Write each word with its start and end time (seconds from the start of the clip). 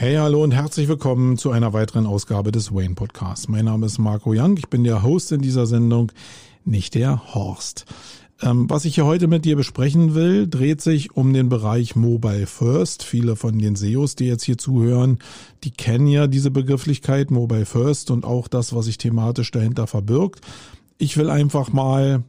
Hey, 0.00 0.14
hallo 0.14 0.44
und 0.44 0.52
herzlich 0.52 0.86
willkommen 0.86 1.38
zu 1.38 1.50
einer 1.50 1.72
weiteren 1.72 2.06
Ausgabe 2.06 2.52
des 2.52 2.72
Wayne 2.72 2.94
Podcasts. 2.94 3.48
Mein 3.48 3.64
Name 3.64 3.86
ist 3.86 3.98
Marco 3.98 4.30
Young, 4.32 4.56
ich 4.56 4.68
bin 4.68 4.84
der 4.84 5.02
Host 5.02 5.32
in 5.32 5.40
dieser 5.40 5.66
Sendung, 5.66 6.12
nicht 6.64 6.94
der 6.94 7.34
Horst. 7.34 7.84
Ähm, 8.40 8.70
was 8.70 8.84
ich 8.84 8.94
hier 8.94 9.06
heute 9.06 9.26
mit 9.26 9.44
dir 9.44 9.56
besprechen 9.56 10.14
will, 10.14 10.46
dreht 10.46 10.82
sich 10.82 11.16
um 11.16 11.32
den 11.32 11.48
Bereich 11.48 11.96
Mobile 11.96 12.46
First. 12.46 13.02
Viele 13.02 13.34
von 13.34 13.58
den 13.58 13.74
SEOs, 13.74 14.14
die 14.14 14.26
jetzt 14.26 14.44
hier 14.44 14.56
zuhören, 14.56 15.18
die 15.64 15.72
kennen 15.72 16.06
ja 16.06 16.28
diese 16.28 16.52
Begrifflichkeit 16.52 17.32
Mobile 17.32 17.66
First 17.66 18.12
und 18.12 18.24
auch 18.24 18.46
das, 18.46 18.72
was 18.76 18.84
sich 18.84 18.98
thematisch 18.98 19.50
dahinter 19.50 19.88
verbirgt. 19.88 20.42
Ich 20.98 21.16
will 21.16 21.28
einfach 21.28 21.72
mal 21.72 22.22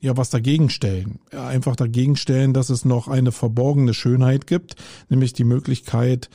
ja 0.00 0.18
was 0.18 0.28
dagegen 0.28 0.68
stellen. 0.68 1.18
Einfach 1.30 1.76
dagegen 1.76 2.16
stellen, 2.16 2.52
dass 2.52 2.68
es 2.68 2.84
noch 2.84 3.08
eine 3.08 3.32
verborgene 3.32 3.94
Schönheit 3.94 4.46
gibt, 4.46 4.76
nämlich 5.08 5.32
die 5.32 5.44
Möglichkeit, 5.44 6.28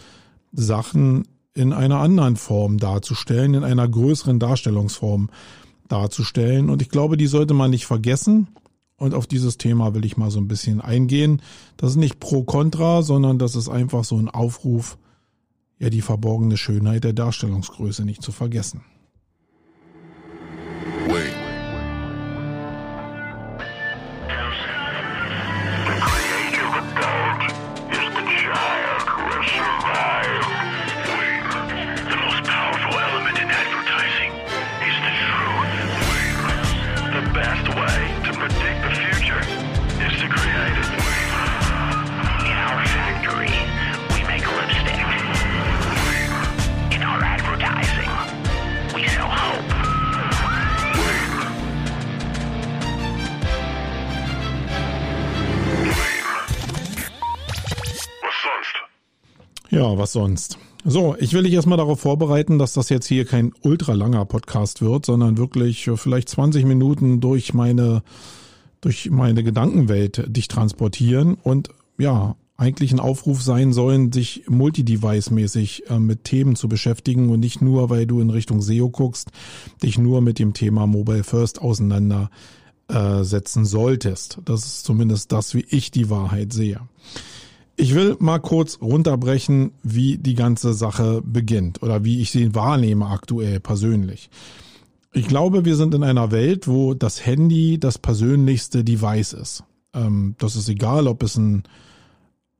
Sachen 0.55 1.27
in 1.53 1.73
einer 1.73 1.99
anderen 1.99 2.35
Form 2.35 2.77
darzustellen, 2.77 3.53
in 3.53 3.63
einer 3.63 3.87
größeren 3.87 4.39
Darstellungsform 4.39 5.29
darzustellen. 5.87 6.69
Und 6.69 6.81
ich 6.81 6.89
glaube, 6.89 7.17
die 7.17 7.27
sollte 7.27 7.53
man 7.53 7.71
nicht 7.71 7.85
vergessen. 7.85 8.47
Und 8.97 9.13
auf 9.13 9.27
dieses 9.27 9.57
Thema 9.57 9.93
will 9.93 10.05
ich 10.05 10.17
mal 10.17 10.31
so 10.31 10.39
ein 10.39 10.47
bisschen 10.47 10.81
eingehen. 10.81 11.41
Das 11.77 11.91
ist 11.91 11.97
nicht 11.97 12.19
pro 12.19 12.43
contra, 12.43 13.01
sondern 13.01 13.39
das 13.39 13.55
ist 13.55 13.69
einfach 13.69 14.03
so 14.03 14.17
ein 14.17 14.29
Aufruf, 14.29 14.97
ja, 15.79 15.89
die 15.89 16.01
verborgene 16.01 16.57
Schönheit 16.57 17.03
der 17.03 17.13
Darstellungsgröße 17.13 18.05
nicht 18.05 18.21
zu 18.21 18.31
vergessen. 18.31 18.81
Ja, 59.85 59.97
was 59.99 60.13
sonst? 60.13 60.57
So, 60.83 61.15
ich 61.19 61.33
will 61.33 61.43
dich 61.43 61.53
erstmal 61.53 61.77
darauf 61.77 61.99
vorbereiten, 61.99 62.57
dass 62.57 62.73
das 62.73 62.89
jetzt 62.89 63.05
hier 63.05 63.23
kein 63.23 63.53
ultra 63.61 63.93
langer 63.93 64.25
Podcast 64.25 64.81
wird, 64.81 65.05
sondern 65.05 65.37
wirklich 65.37 65.87
vielleicht 65.95 66.27
20 66.27 66.65
Minuten 66.65 67.19
durch 67.19 67.53
meine, 67.53 68.01
durch 68.81 69.11
meine 69.11 69.43
Gedankenwelt 69.43 70.23
dich 70.25 70.47
transportieren 70.47 71.35
und 71.35 71.69
ja, 71.99 72.35
eigentlich 72.57 72.93
ein 72.93 72.99
Aufruf 72.99 73.43
sein 73.43 73.73
sollen, 73.73 74.11
sich 74.11 74.45
multidevice-mäßig 74.47 75.83
äh, 75.87 75.99
mit 75.99 76.23
Themen 76.23 76.55
zu 76.55 76.67
beschäftigen 76.67 77.29
und 77.29 77.41
nicht 77.41 77.61
nur, 77.61 77.91
weil 77.91 78.07
du 78.07 78.19
in 78.21 78.31
Richtung 78.31 78.63
SEO 78.63 78.89
guckst, 78.89 79.29
dich 79.83 79.99
nur 79.99 80.21
mit 80.21 80.39
dem 80.39 80.53
Thema 80.53 80.87
Mobile 80.87 81.23
First 81.23 81.61
auseinandersetzen 81.61 83.63
äh, 83.63 83.67
solltest. 83.67 84.39
Das 84.45 84.65
ist 84.65 84.83
zumindest 84.83 85.31
das, 85.31 85.53
wie 85.53 85.65
ich 85.69 85.91
die 85.91 86.09
Wahrheit 86.09 86.53
sehe. 86.53 86.81
Ich 87.77 87.93
will 87.93 88.15
mal 88.19 88.39
kurz 88.39 88.79
runterbrechen, 88.81 89.71
wie 89.83 90.17
die 90.17 90.35
ganze 90.35 90.73
Sache 90.73 91.21
beginnt 91.25 91.83
oder 91.83 92.05
wie 92.05 92.21
ich 92.21 92.31
sie 92.31 92.55
wahrnehme 92.55 93.07
aktuell 93.07 93.59
persönlich. 93.59 94.29
Ich 95.11 95.27
glaube, 95.27 95.65
wir 95.65 95.75
sind 95.75 95.93
in 95.93 96.03
einer 96.03 96.31
Welt, 96.31 96.67
wo 96.67 96.93
das 96.93 97.25
Handy 97.25 97.79
das 97.79 97.97
persönlichste 97.97 98.83
Device 98.83 99.33
ist. 99.33 99.63
Ähm, 99.93 100.35
das 100.37 100.55
ist 100.55 100.69
egal, 100.69 101.07
ob 101.07 101.23
es 101.23 101.37
ein, 101.37 101.63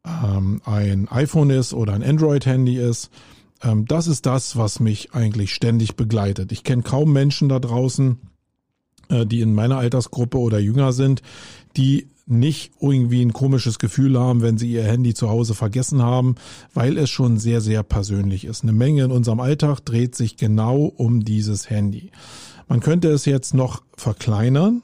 ähm, 0.06 0.62
ein 0.66 1.08
iPhone 1.10 1.50
ist 1.50 1.74
oder 1.74 1.94
ein 1.94 2.04
Android-Handy 2.04 2.78
ist. 2.78 3.10
Ähm, 3.62 3.86
das 3.86 4.08
ist 4.08 4.26
das, 4.26 4.58
was 4.58 4.80
mich 4.80 5.14
eigentlich 5.14 5.54
ständig 5.54 5.96
begleitet. 5.96 6.52
Ich 6.52 6.64
kenne 6.64 6.84
kaum 6.84 7.12
Menschen 7.14 7.50
da 7.50 7.60
draußen, 7.60 8.20
äh, 9.10 9.26
die 9.26 9.42
in 9.42 9.54
meiner 9.54 9.78
Altersgruppe 9.78 10.38
oder 10.38 10.60
jünger 10.60 10.94
sind, 10.94 11.22
die 11.78 12.08
nicht 12.28 12.72
irgendwie 12.80 13.22
ein 13.22 13.34
komisches 13.34 13.78
Gefühl 13.78 14.20
haben, 14.20 14.42
wenn 14.42 14.58
sie 14.58 14.72
ihr 14.72 14.84
Handy 14.84 15.14
zu 15.14 15.30
Hause 15.30 15.54
vergessen 15.54 16.02
haben, 16.02 16.36
weil 16.74 16.98
es 16.98 17.10
schon 17.10 17.38
sehr, 17.38 17.62
sehr 17.62 17.84
persönlich 17.84 18.46
ist. 18.46 18.64
Eine 18.64 18.74
Menge 18.74 19.04
in 19.04 19.12
unserem 19.12 19.40
Alltag 19.40 19.82
dreht 19.82 20.16
sich 20.16 20.36
genau 20.38 20.86
um 20.86 21.24
dieses 21.24 21.70
Handy. 21.70 22.12
Man 22.68 22.80
könnte 22.80 23.10
es 23.10 23.26
jetzt 23.26 23.54
noch 23.54 23.84
verkleinern, 23.96 24.82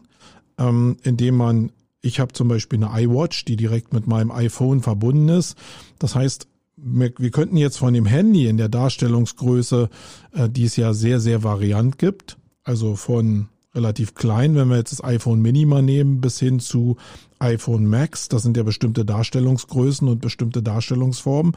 ähm, 0.60 0.98
indem 1.02 1.36
man, 1.36 1.72
ich 2.02 2.20
habe 2.20 2.34
zum 2.34 2.48
Beispiel 2.48 2.84
eine 2.84 3.06
iWatch, 3.06 3.46
die 3.46 3.56
direkt 3.56 3.92
mit 3.92 4.06
meinem 4.06 4.32
iPhone 4.32 4.82
verbunden 4.82 5.30
ist. 5.30 5.58
Das 5.98 6.14
heißt, 6.14 6.48
wir 6.78 7.32
könnten 7.32 7.58
jetzt 7.58 7.78
von 7.78 7.94
dem 7.94 8.06
Handy 8.06 8.48
in 8.48 8.58
der 8.58 8.70
Darstellungsgröße, 8.70 9.90
äh, 10.34 10.50
die 10.50 10.66
es 10.66 10.76
ja 10.76 10.94
sehr, 10.94 11.20
sehr 11.20 11.44
variant 11.44 11.98
gibt, 11.98 12.38
also 12.64 12.96
von 12.96 13.50
relativ 13.74 14.16
klein, 14.16 14.56
wenn 14.56 14.70
wir 14.70 14.78
jetzt 14.78 14.92
das 14.92 15.04
iPhone 15.04 15.42
Mini 15.42 15.66
mal 15.66 15.82
nehmen, 15.82 16.22
bis 16.22 16.40
hin 16.40 16.60
zu 16.60 16.98
iPhone 17.40 17.86
Max. 17.86 18.28
Das 18.28 18.44
sind 18.44 18.58
ja 18.58 18.64
bestimmte 18.64 19.06
Darstellungsgrößen 19.06 20.08
und 20.08 20.22
bestimmte 20.22 20.62
Darstellungsformen. 20.62 21.56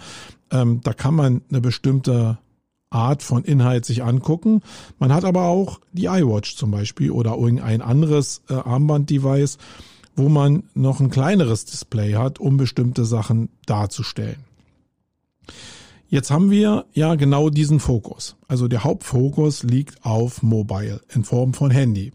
Ähm, 0.51 0.81
da 0.83 0.93
kann 0.93 1.15
man 1.15 1.43
eine 1.51 1.61
bestimmte 1.61 2.39
Art 2.91 3.23
von 3.23 3.45
Inhalt 3.45 3.85
sich 3.85 4.05
angucken. 4.05 4.63
Man 4.99 5.13
hat 5.13 5.25
aber 5.25 5.47
auch 5.47 5.81
die 5.93 6.07
iWatch 6.07 6.57
zum 6.57 6.71
Beispiel 6.71 7.11
oder 7.11 7.37
irgendein 7.37 7.83
anderes 7.83 8.43
äh, 8.49 8.55
Armband-Device, 8.55 9.59
wo 10.15 10.29
man 10.29 10.63
noch 10.75 11.01
ein 11.01 11.11
kleineres 11.11 11.65
Display 11.65 12.15
hat, 12.15 12.39
um 12.39 12.57
bestimmte 12.57 13.05
Sachen 13.05 13.49
darzustellen. 13.67 14.45
Jetzt 16.15 16.31
haben 16.31 16.53
wir 16.53 16.87
ja 16.93 17.17
genau 17.17 17.51
diesen 17.51 17.81
Fokus. 17.81 18.37
Also 18.47 18.69
der 18.69 18.85
Hauptfokus 18.85 19.65
liegt 19.65 20.05
auf 20.05 20.45
Mobile 20.45 21.01
in 21.13 21.25
Form 21.25 21.55
von 21.55 21.73
Handy. 21.73 22.13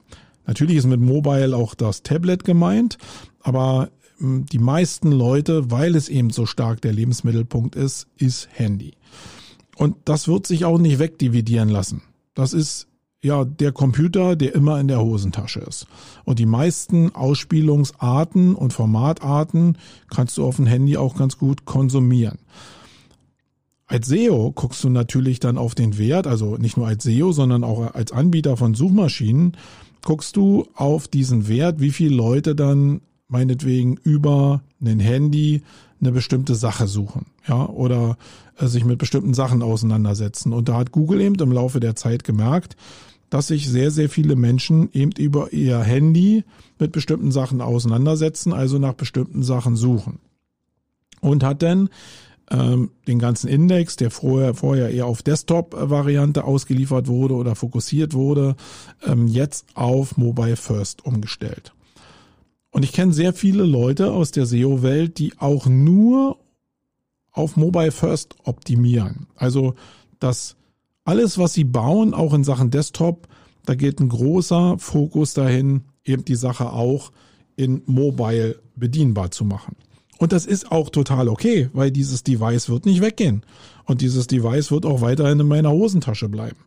Natürlich 0.47 0.77
ist 0.77 0.87
mit 0.87 1.01
Mobile 1.01 1.53
auch 1.53 1.75
das 1.75 2.01
Tablet 2.01 2.45
gemeint, 2.45 2.97
aber 3.41 3.89
hm, 4.19 4.45
die 4.45 4.57
meisten 4.57 5.11
Leute, 5.11 5.69
weil 5.69 5.97
es 5.97 6.07
eben 6.07 6.29
so 6.29 6.45
stark 6.45 6.79
der 6.79 6.93
Lebensmittelpunkt 6.93 7.75
ist, 7.75 8.07
ist 8.15 8.47
Handy. 8.53 8.93
Und 9.75 9.97
das 10.05 10.29
wird 10.29 10.47
sich 10.47 10.63
auch 10.63 10.79
nicht 10.79 10.99
wegdividieren 10.99 11.67
lassen. 11.67 12.01
Das 12.35 12.53
ist 12.53 12.87
ja 13.21 13.43
der 13.43 13.73
Computer, 13.73 14.37
der 14.37 14.55
immer 14.55 14.79
in 14.79 14.87
der 14.87 15.01
Hosentasche 15.01 15.59
ist. 15.59 15.87
Und 16.23 16.39
die 16.39 16.45
meisten 16.45 17.13
Ausspielungsarten 17.13 18.55
und 18.55 18.71
Formatarten 18.71 19.77
kannst 20.09 20.37
du 20.37 20.45
auf 20.45 20.55
dem 20.55 20.67
Handy 20.67 20.95
auch 20.95 21.17
ganz 21.17 21.37
gut 21.37 21.65
konsumieren. 21.65 22.37
Als 23.89 24.07
SEO 24.07 24.51
guckst 24.51 24.83
du 24.83 24.89
natürlich 24.89 25.39
dann 25.39 25.57
auf 25.57 25.73
den 25.73 25.97
Wert, 25.97 26.27
also 26.27 26.57
nicht 26.57 26.77
nur 26.77 26.87
als 26.87 27.03
SEO, 27.03 27.31
sondern 27.31 27.63
auch 27.63 27.95
als 27.95 28.11
Anbieter 28.11 28.55
von 28.55 28.75
Suchmaschinen, 28.75 29.57
guckst 30.03 30.37
du 30.37 30.67
auf 30.75 31.07
diesen 31.07 31.47
Wert, 31.47 31.79
wie 31.79 31.89
viele 31.89 32.15
Leute 32.15 32.55
dann 32.55 33.01
meinetwegen 33.27 33.97
über 33.97 34.61
ein 34.79 34.99
Handy 34.99 35.63
eine 35.99 36.11
bestimmte 36.11 36.53
Sache 36.53 36.85
suchen, 36.85 37.25
ja, 37.47 37.65
oder 37.65 38.17
äh, 38.59 38.67
sich 38.67 38.85
mit 38.85 38.99
bestimmten 38.99 39.33
Sachen 39.33 39.63
auseinandersetzen. 39.63 40.53
Und 40.53 40.69
da 40.69 40.77
hat 40.77 40.91
Google 40.91 41.19
eben 41.21 41.35
im 41.39 41.51
Laufe 41.51 41.79
der 41.79 41.95
Zeit 41.95 42.23
gemerkt, 42.23 42.77
dass 43.31 43.47
sich 43.47 43.67
sehr, 43.67 43.89
sehr 43.89 44.09
viele 44.09 44.35
Menschen 44.35 44.89
eben 44.93 45.11
über 45.13 45.51
ihr 45.51 45.79
Handy 45.79 46.43
mit 46.77 46.91
bestimmten 46.91 47.31
Sachen 47.31 47.59
auseinandersetzen, 47.59 48.53
also 48.53 48.77
nach 48.77 48.93
bestimmten 48.93 49.41
Sachen 49.41 49.75
suchen. 49.75 50.19
Und 51.21 51.43
hat 51.43 51.63
dann 51.63 51.89
ähm, 52.51 52.91
den 53.07 53.19
ganzen 53.19 53.47
Index, 53.47 53.95
der 53.95 54.11
vorher, 54.11 54.53
vorher 54.53 54.89
eher 54.89 55.05
auf 55.05 55.21
Desktop-Variante 55.21 56.43
ausgeliefert 56.43 57.07
wurde 57.07 57.35
oder 57.35 57.55
fokussiert 57.55 58.13
wurde, 58.13 58.55
ähm, 59.05 59.27
jetzt 59.27 59.65
auf 59.75 60.17
Mobile 60.17 60.55
First 60.55 61.05
umgestellt. 61.05 61.73
Und 62.71 62.83
ich 62.83 62.93
kenne 62.93 63.13
sehr 63.13 63.33
viele 63.33 63.63
Leute 63.63 64.11
aus 64.11 64.31
der 64.31 64.45
SEO-Welt, 64.45 65.17
die 65.17 65.33
auch 65.39 65.65
nur 65.65 66.37
auf 67.31 67.55
Mobile 67.55 67.91
First 67.91 68.35
optimieren. 68.43 69.27
Also, 69.35 69.75
dass 70.19 70.55
alles, 71.03 71.37
was 71.37 71.53
sie 71.53 71.63
bauen, 71.63 72.13
auch 72.13 72.33
in 72.33 72.43
Sachen 72.43 72.69
Desktop, 72.69 73.27
da 73.65 73.75
geht 73.75 73.99
ein 73.99 74.09
großer 74.09 74.77
Fokus 74.77 75.33
dahin, 75.33 75.83
eben 76.03 76.25
die 76.25 76.35
Sache 76.35 76.71
auch 76.71 77.11
in 77.55 77.81
Mobile 77.85 78.59
bedienbar 78.75 79.31
zu 79.31 79.45
machen. 79.45 79.75
Und 80.19 80.33
das 80.33 80.45
ist 80.45 80.69
auch 80.69 80.89
total 80.89 81.29
okay, 81.29 81.69
weil 81.71 81.91
dieses 81.91 82.23
Device 82.23 82.67
wird 82.67 82.85
nicht 82.85 83.01
weggehen. 83.01 83.43
Und 83.85 84.01
dieses 84.01 84.27
Device 84.27 84.69
wird 84.69 84.85
auch 84.85 84.99
weiterhin 84.99 85.39
in 85.39 85.47
meiner 85.47 85.71
Hosentasche 85.71 86.27
bleiben. 86.27 86.57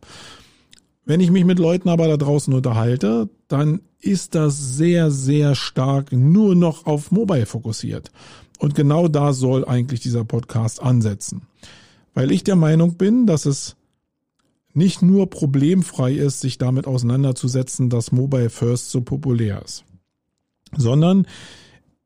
Wenn 1.04 1.20
ich 1.20 1.30
mich 1.30 1.44
mit 1.44 1.58
Leuten 1.58 1.90
aber 1.90 2.08
da 2.08 2.16
draußen 2.16 2.52
unterhalte, 2.54 3.28
dann 3.48 3.82
ist 4.00 4.34
das 4.34 4.76
sehr, 4.76 5.10
sehr 5.10 5.54
stark 5.54 6.12
nur 6.12 6.54
noch 6.54 6.86
auf 6.86 7.10
Mobile 7.10 7.44
fokussiert. 7.44 8.10
Und 8.58 8.74
genau 8.74 9.06
da 9.06 9.34
soll 9.34 9.66
eigentlich 9.66 10.00
dieser 10.00 10.24
Podcast 10.24 10.82
ansetzen. 10.82 11.42
Weil 12.14 12.32
ich 12.32 12.44
der 12.44 12.56
Meinung 12.56 12.94
bin, 12.94 13.26
dass 13.26 13.44
es 13.44 13.76
nicht 14.72 15.02
nur 15.02 15.28
problemfrei 15.28 16.14
ist, 16.14 16.40
sich 16.40 16.56
damit 16.56 16.86
auseinanderzusetzen, 16.86 17.90
dass 17.90 18.12
Mobile 18.12 18.48
First 18.48 18.90
so 18.90 19.02
populär 19.02 19.60
ist, 19.62 19.84
sondern 20.74 21.26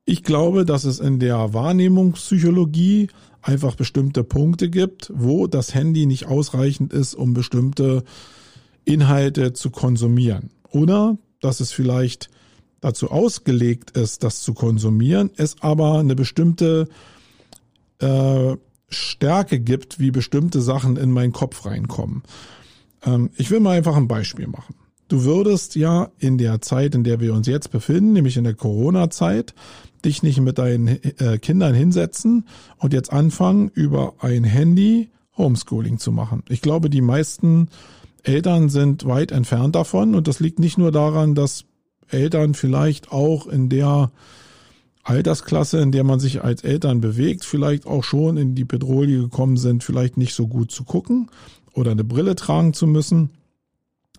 ich 0.06 0.22
glaube, 0.22 0.64
dass 0.64 0.84
es 0.84 1.00
in 1.00 1.18
der 1.18 1.52
Wahrnehmungspsychologie 1.52 3.08
einfach 3.42 3.74
bestimmte 3.74 4.24
Punkte 4.24 4.70
gibt, 4.70 5.12
wo 5.14 5.46
das 5.48 5.74
Handy 5.74 6.06
nicht 6.06 6.26
ausreichend 6.26 6.92
ist, 6.92 7.14
um 7.14 7.34
bestimmte 7.34 8.04
Inhalte 8.84 9.52
zu 9.52 9.70
konsumieren. 9.70 10.50
Oder 10.70 11.18
dass 11.40 11.60
es 11.60 11.72
vielleicht 11.72 12.30
dazu 12.80 13.10
ausgelegt 13.10 13.90
ist, 13.92 14.22
das 14.22 14.42
zu 14.42 14.54
konsumieren, 14.54 15.30
es 15.36 15.56
aber 15.60 15.98
eine 15.98 16.14
bestimmte 16.14 16.88
äh, 17.98 18.56
Stärke 18.88 19.58
gibt, 19.58 19.98
wie 19.98 20.12
bestimmte 20.12 20.60
Sachen 20.60 20.96
in 20.96 21.10
meinen 21.10 21.32
Kopf 21.32 21.66
reinkommen. 21.66 22.22
Ähm, 23.04 23.30
ich 23.36 23.50
will 23.50 23.58
mal 23.58 23.76
einfach 23.76 23.96
ein 23.96 24.06
Beispiel 24.06 24.46
machen. 24.46 24.76
Du 25.08 25.24
würdest 25.24 25.76
ja 25.76 26.10
in 26.18 26.36
der 26.36 26.60
Zeit, 26.60 26.94
in 26.94 27.04
der 27.04 27.20
wir 27.20 27.32
uns 27.32 27.46
jetzt 27.46 27.70
befinden, 27.70 28.12
nämlich 28.12 28.36
in 28.36 28.44
der 28.44 28.54
Corona-Zeit, 28.54 29.54
dich 30.06 30.22
nicht 30.22 30.40
mit 30.40 30.58
deinen 30.58 30.88
äh, 30.88 31.38
Kindern 31.38 31.74
hinsetzen 31.74 32.46
und 32.78 32.92
jetzt 32.92 33.12
anfangen, 33.12 33.70
über 33.74 34.14
ein 34.20 34.44
Handy 34.44 35.10
Homeschooling 35.36 35.98
zu 35.98 36.12
machen. 36.12 36.42
Ich 36.48 36.62
glaube, 36.62 36.88
die 36.88 37.02
meisten 37.02 37.68
Eltern 38.22 38.68
sind 38.68 39.06
weit 39.06 39.32
entfernt 39.32 39.76
davon 39.76 40.14
und 40.14 40.26
das 40.28 40.40
liegt 40.40 40.58
nicht 40.58 40.78
nur 40.78 40.92
daran, 40.92 41.34
dass 41.34 41.64
Eltern 42.08 42.54
vielleicht 42.54 43.12
auch 43.12 43.46
in 43.46 43.68
der 43.68 44.10
Altersklasse, 45.02 45.80
in 45.80 45.92
der 45.92 46.04
man 46.04 46.18
sich 46.18 46.42
als 46.42 46.64
Eltern 46.64 47.00
bewegt, 47.00 47.44
vielleicht 47.44 47.86
auch 47.86 48.02
schon 48.02 48.36
in 48.36 48.54
die 48.54 48.64
Pedrolie 48.64 49.20
gekommen 49.20 49.56
sind, 49.56 49.84
vielleicht 49.84 50.16
nicht 50.16 50.34
so 50.34 50.48
gut 50.48 50.72
zu 50.72 50.84
gucken 50.84 51.30
oder 51.72 51.92
eine 51.92 52.04
Brille 52.04 52.34
tragen 52.34 52.74
zu 52.74 52.86
müssen. 52.86 53.30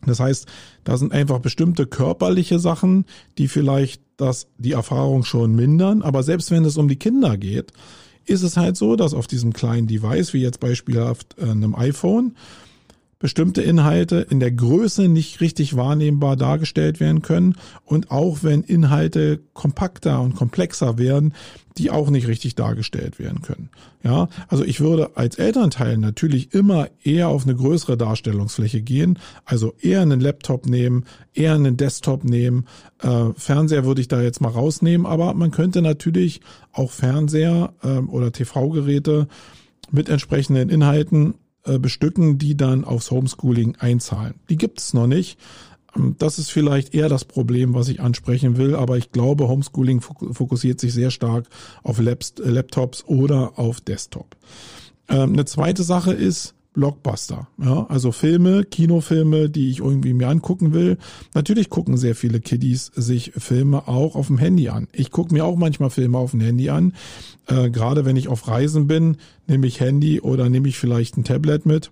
Das 0.05 0.19
heißt, 0.19 0.47
da 0.83 0.97
sind 0.97 1.11
einfach 1.11 1.39
bestimmte 1.39 1.85
körperliche 1.85 2.59
Sachen, 2.59 3.05
die 3.37 3.47
vielleicht 3.47 4.01
das, 4.17 4.47
die 4.57 4.73
Erfahrung 4.73 5.23
schon 5.23 5.55
mindern. 5.55 6.01
Aber 6.01 6.23
selbst 6.23 6.51
wenn 6.51 6.65
es 6.65 6.77
um 6.77 6.87
die 6.87 6.97
Kinder 6.97 7.37
geht, 7.37 7.73
ist 8.25 8.43
es 8.43 8.57
halt 8.57 8.77
so, 8.77 8.95
dass 8.95 9.13
auf 9.13 9.27
diesem 9.27 9.53
kleinen 9.53 9.87
Device, 9.87 10.33
wie 10.33 10.41
jetzt 10.41 10.59
beispielhaft 10.59 11.35
äh, 11.39 11.49
einem 11.49 11.75
iPhone, 11.75 12.35
bestimmte 13.19 13.63
Inhalte 13.63 14.17
in 14.29 14.39
der 14.39 14.51
Größe 14.51 15.07
nicht 15.07 15.41
richtig 15.41 15.75
wahrnehmbar 15.75 16.35
dargestellt 16.35 16.99
werden 16.99 17.23
können 17.23 17.55
und 17.83 18.11
auch 18.11 18.43
wenn 18.43 18.61
Inhalte 18.61 19.41
kompakter 19.53 20.21
und 20.21 20.35
komplexer 20.35 20.99
werden, 20.99 21.33
die 21.77 21.91
auch 21.91 22.09
nicht 22.09 22.27
richtig 22.27 22.55
dargestellt 22.55 23.19
werden 23.19 23.41
können. 23.41 23.69
Ja, 24.03 24.29
also 24.47 24.63
ich 24.63 24.79
würde 24.79 25.15
als 25.15 25.37
Elternteil 25.37 25.97
natürlich 25.97 26.53
immer 26.53 26.87
eher 27.03 27.29
auf 27.29 27.43
eine 27.43 27.55
größere 27.55 27.97
Darstellungsfläche 27.97 28.81
gehen, 28.81 29.19
also 29.45 29.73
eher 29.79 30.01
einen 30.01 30.19
Laptop 30.19 30.65
nehmen, 30.65 31.05
eher 31.33 31.53
einen 31.53 31.77
Desktop 31.77 32.23
nehmen. 32.23 32.65
Äh, 33.01 33.31
Fernseher 33.35 33.85
würde 33.85 34.01
ich 34.01 34.07
da 34.07 34.21
jetzt 34.21 34.41
mal 34.41 34.49
rausnehmen, 34.49 35.05
aber 35.05 35.33
man 35.33 35.51
könnte 35.51 35.81
natürlich 35.81 36.41
auch 36.71 36.91
Fernseher 36.91 37.73
äh, 37.83 37.97
oder 37.99 38.31
TV-Geräte 38.31 39.27
mit 39.91 40.09
entsprechenden 40.09 40.69
Inhalten 40.69 41.35
äh, 41.65 41.79
bestücken, 41.79 42.37
die 42.37 42.57
dann 42.57 42.83
aufs 42.85 43.11
Homeschooling 43.11 43.75
einzahlen. 43.77 44.35
Die 44.49 44.57
gibt 44.57 44.79
es 44.79 44.93
noch 44.93 45.07
nicht. 45.07 45.37
Das 46.17 46.37
ist 46.37 46.51
vielleicht 46.51 46.93
eher 46.93 47.09
das 47.09 47.25
Problem, 47.25 47.73
was 47.73 47.87
ich 47.89 48.01
ansprechen 48.01 48.57
will, 48.57 48.75
aber 48.75 48.97
ich 48.97 49.11
glaube, 49.11 49.47
Homeschooling 49.47 50.01
fokussiert 50.01 50.79
sich 50.79 50.93
sehr 50.93 51.11
stark 51.11 51.47
auf 51.83 51.99
Laptops 51.99 53.03
oder 53.05 53.57
auf 53.57 53.81
Desktop. 53.81 54.35
Ähm, 55.09 55.33
eine 55.33 55.45
zweite 55.45 55.83
Sache 55.83 56.13
ist, 56.13 56.53
Blockbuster. 56.77 57.47
Ja, 57.57 57.87
also 57.89 58.11
Filme, 58.11 58.63
Kinofilme, 58.63 59.49
die 59.49 59.71
ich 59.71 59.79
irgendwie 59.79 60.13
mir 60.13 60.27
angucken 60.27 60.73
will. 60.73 60.99
Natürlich 61.33 61.71
gucken 61.71 61.97
sehr 61.97 62.13
viele 62.13 62.39
Kiddies 62.39 62.91
sich 62.93 63.31
Filme 63.35 63.87
auch 63.87 64.15
auf 64.15 64.27
dem 64.27 64.37
Handy 64.37 64.69
an. 64.69 64.87
Ich 64.93 65.09
gucke 65.09 65.33
mir 65.33 65.43
auch 65.43 65.55
manchmal 65.55 65.89
Filme 65.89 66.19
auf 66.19 66.31
dem 66.31 66.39
Handy 66.39 66.69
an. 66.69 66.93
Äh, 67.47 67.71
Gerade 67.71 68.05
wenn 68.05 68.15
ich 68.15 68.27
auf 68.27 68.47
Reisen 68.47 68.85
bin, 68.85 69.17
nehme 69.47 69.65
ich 69.65 69.79
Handy 69.79 70.21
oder 70.21 70.49
nehme 70.49 70.67
ich 70.67 70.77
vielleicht 70.77 71.17
ein 71.17 71.23
Tablet 71.23 71.65
mit 71.65 71.89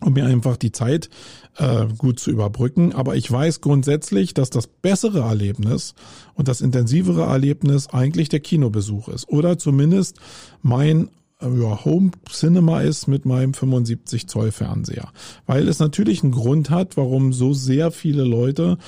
um 0.00 0.12
mir 0.12 0.26
einfach 0.26 0.56
die 0.56 0.72
Zeit 0.72 1.08
äh, 1.56 1.86
gut 1.98 2.20
zu 2.20 2.30
überbrücken. 2.30 2.92
Aber 2.92 3.16
ich 3.16 3.30
weiß 3.30 3.60
grundsätzlich, 3.60 4.34
dass 4.34 4.50
das 4.50 4.66
bessere 4.66 5.20
Erlebnis 5.20 5.94
und 6.34 6.48
das 6.48 6.60
intensivere 6.60 7.22
Erlebnis 7.22 7.88
eigentlich 7.88 8.28
der 8.28 8.40
Kinobesuch 8.40 9.08
ist. 9.08 9.28
Oder 9.28 9.58
zumindest 9.58 10.18
mein 10.62 11.08
ja, 11.40 11.84
Home 11.84 12.12
Cinema 12.30 12.80
ist 12.80 13.08
mit 13.08 13.26
meinem 13.26 13.54
75 13.54 14.26
Zoll 14.26 14.52
Fernseher. 14.52 15.10
Weil 15.46 15.68
es 15.68 15.78
natürlich 15.78 16.22
einen 16.22 16.32
Grund 16.32 16.70
hat, 16.70 16.96
warum 16.96 17.32
so 17.32 17.52
sehr 17.52 17.90
viele 17.90 18.24
Leute 18.24 18.78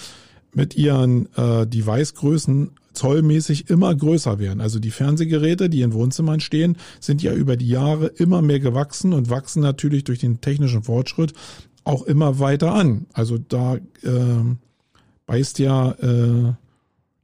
mit 0.55 0.77
ihren 0.77 1.29
äh, 1.37 1.67
Device-Größen 1.67 2.71
zollmäßig 2.99 3.71
immer 3.71 3.95
größer 3.95 4.39
werden. 4.39 4.61
Also 4.61 4.79
die 4.81 4.91
Fernsehgeräte, 4.91 5.71
die 5.71 5.83
in 5.83 5.93
Wohnzimmern 5.93 6.41
stehen, 6.41 6.77
sind 7.01 7.23
ja 7.23 7.33
über 7.33 7.57
die 7.57 7.69
Jahre 7.69 8.09
immer 8.09 8.43
mehr 8.43 8.61
gewachsen 8.61 9.13
und 9.13 9.31
wachsen 9.31 9.63
natürlich 9.63 10.05
durch 10.05 10.19
den 10.19 10.41
technischen 10.41 10.83
Fortschritt 10.83 11.33
auch 11.85 12.03
immer 12.03 12.39
weiter 12.39 12.75
an. 12.75 13.07
Also 13.13 13.39
da 13.39 13.77
äh, 13.77 13.81
beißt 15.27 15.59
ja 15.61 15.93
äh, 15.93 16.53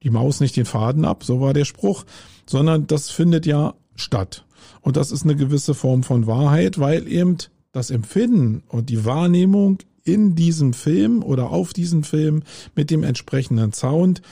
die 0.03 0.11
Maus 0.11 0.41
nicht 0.41 0.57
den 0.57 0.65
Faden 0.65 1.05
ab, 1.05 1.25
so 1.25 1.41
war 1.41 1.53
der 1.53 1.65
Spruch, 1.65 2.05
sondern 2.47 2.87
das 2.87 3.11
findet 3.11 3.47
ja 3.47 3.75
statt. 3.97 4.45
Und 4.81 4.97
das 4.97 5.11
ist 5.11 5.25
eine 5.25 5.35
gewisse 5.35 5.75
Form 5.75 6.03
von 6.03 6.27
Wahrheit, 6.27 6.79
weil 6.79 7.09
eben 7.09 7.39
das 7.73 7.91
Empfinden 7.91 8.63
und 8.69 8.91
die 8.91 9.05
Wahrnehmung 9.05 9.79
in 10.05 10.35
diesem 10.35 10.75
Film 10.75 11.23
oder 11.23 11.51
auf 11.51 11.73
diesem 11.73 12.05
Film 12.05 12.43
mit 12.75 12.91
dem 12.91 13.03
entsprechenden 13.03 13.73
Sound 13.73 14.23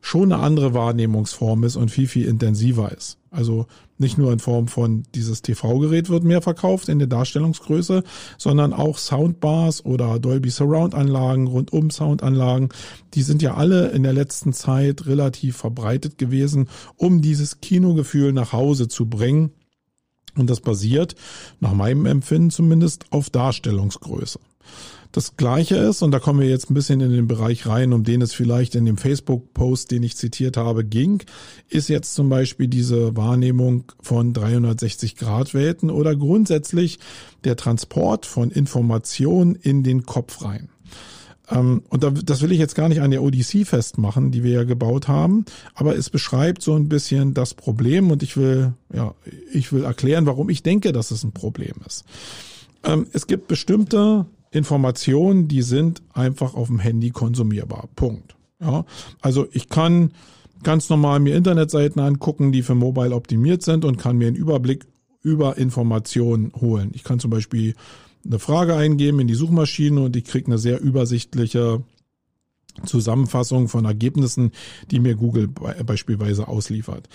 schon 0.00 0.32
eine 0.32 0.42
andere 0.42 0.74
Wahrnehmungsform 0.74 1.64
ist 1.64 1.76
und 1.76 1.90
viel, 1.90 2.06
viel 2.06 2.26
intensiver 2.26 2.92
ist. 2.92 3.18
Also 3.30 3.66
nicht 3.98 4.16
nur 4.16 4.32
in 4.32 4.38
Form 4.38 4.68
von 4.68 5.02
dieses 5.14 5.42
TV-Gerät 5.42 6.08
wird 6.08 6.24
mehr 6.24 6.40
verkauft 6.40 6.88
in 6.88 6.98
der 6.98 7.08
Darstellungsgröße, 7.08 8.04
sondern 8.38 8.72
auch 8.72 8.96
Soundbars 8.96 9.84
oder 9.84 10.18
Dolby 10.18 10.50
Surround 10.50 10.94
Anlagen, 10.94 11.46
rundum 11.46 11.90
Soundanlagen, 11.90 12.70
die 13.14 13.22
sind 13.22 13.42
ja 13.42 13.54
alle 13.54 13.88
in 13.88 14.04
der 14.04 14.12
letzten 14.12 14.52
Zeit 14.52 15.06
relativ 15.06 15.56
verbreitet 15.56 16.16
gewesen, 16.16 16.68
um 16.96 17.20
dieses 17.20 17.60
Kinogefühl 17.60 18.32
nach 18.32 18.52
Hause 18.52 18.88
zu 18.88 19.06
bringen 19.06 19.50
und 20.36 20.48
das 20.48 20.60
basiert, 20.60 21.16
nach 21.60 21.74
meinem 21.74 22.06
Empfinden 22.06 22.50
zumindest, 22.50 23.06
auf 23.10 23.28
Darstellungsgröße. 23.28 24.38
Das 25.12 25.36
gleiche 25.36 25.76
ist, 25.76 26.02
und 26.02 26.10
da 26.10 26.18
kommen 26.18 26.40
wir 26.40 26.48
jetzt 26.48 26.70
ein 26.70 26.74
bisschen 26.74 27.00
in 27.00 27.10
den 27.10 27.26
Bereich 27.26 27.66
rein, 27.66 27.92
um 27.92 28.04
den 28.04 28.20
es 28.20 28.34
vielleicht 28.34 28.74
in 28.74 28.84
dem 28.84 28.98
Facebook-Post, 28.98 29.90
den 29.90 30.02
ich 30.02 30.16
zitiert 30.16 30.56
habe, 30.58 30.84
ging, 30.84 31.22
ist 31.68 31.88
jetzt 31.88 32.14
zum 32.14 32.28
Beispiel 32.28 32.68
diese 32.68 33.16
Wahrnehmung 33.16 33.84
von 34.00 34.34
360-Grad-Welten 34.34 35.90
oder 35.90 36.14
grundsätzlich 36.14 36.98
der 37.44 37.56
Transport 37.56 38.26
von 38.26 38.50
Informationen 38.50 39.54
in 39.54 39.82
den 39.82 40.04
Kopf 40.04 40.44
rein. 40.44 40.68
Ähm, 41.50 41.82
und 41.88 42.28
das 42.28 42.42
will 42.42 42.52
ich 42.52 42.58
jetzt 42.58 42.74
gar 42.74 42.90
nicht 42.90 43.00
an 43.00 43.10
der 43.10 43.22
Odyssey 43.22 43.64
festmachen, 43.64 44.30
die 44.30 44.44
wir 44.44 44.52
ja 44.52 44.64
gebaut 44.64 45.08
haben, 45.08 45.46
aber 45.74 45.96
es 45.96 46.10
beschreibt 46.10 46.62
so 46.62 46.74
ein 46.74 46.88
bisschen 46.88 47.32
das 47.32 47.54
Problem 47.54 48.10
und 48.10 48.22
ich 48.22 48.36
will, 48.36 48.74
ja, 48.92 49.14
ich 49.52 49.72
will 49.72 49.84
erklären, 49.84 50.26
warum 50.26 50.50
ich 50.50 50.62
denke, 50.62 50.92
dass 50.92 51.10
es 51.10 51.24
ein 51.24 51.32
Problem 51.32 51.76
ist. 51.86 52.04
Ähm, 52.84 53.06
es 53.12 53.26
gibt 53.26 53.48
bestimmte 53.48 54.26
Informationen, 54.50 55.48
die 55.48 55.62
sind 55.62 56.02
einfach 56.12 56.54
auf 56.54 56.68
dem 56.68 56.78
Handy 56.78 57.10
konsumierbar. 57.10 57.88
Punkt. 57.94 58.36
Ja, 58.60 58.84
also 59.20 59.46
ich 59.52 59.68
kann 59.68 60.12
ganz 60.62 60.88
normal 60.88 61.20
mir 61.20 61.36
Internetseiten 61.36 62.00
angucken, 62.00 62.50
die 62.50 62.62
für 62.62 62.74
Mobile 62.74 63.14
optimiert 63.14 63.62
sind 63.62 63.84
und 63.84 63.98
kann 63.98 64.16
mir 64.16 64.28
einen 64.28 64.36
Überblick 64.36 64.86
über 65.22 65.58
Informationen 65.58 66.52
holen. 66.60 66.90
Ich 66.94 67.04
kann 67.04 67.20
zum 67.20 67.30
Beispiel 67.30 67.74
eine 68.24 68.38
Frage 68.38 68.74
eingeben 68.74 69.20
in 69.20 69.28
die 69.28 69.34
Suchmaschine 69.34 70.00
und 70.00 70.16
ich 70.16 70.24
kriege 70.24 70.46
eine 70.46 70.58
sehr 70.58 70.80
übersichtliche 70.80 71.82
Zusammenfassung 72.84 73.68
von 73.68 73.84
Ergebnissen, 73.84 74.52
die 74.90 75.00
mir 75.00 75.14
Google 75.14 75.48
beispielsweise 75.48 76.48
ausliefert. 76.48 77.08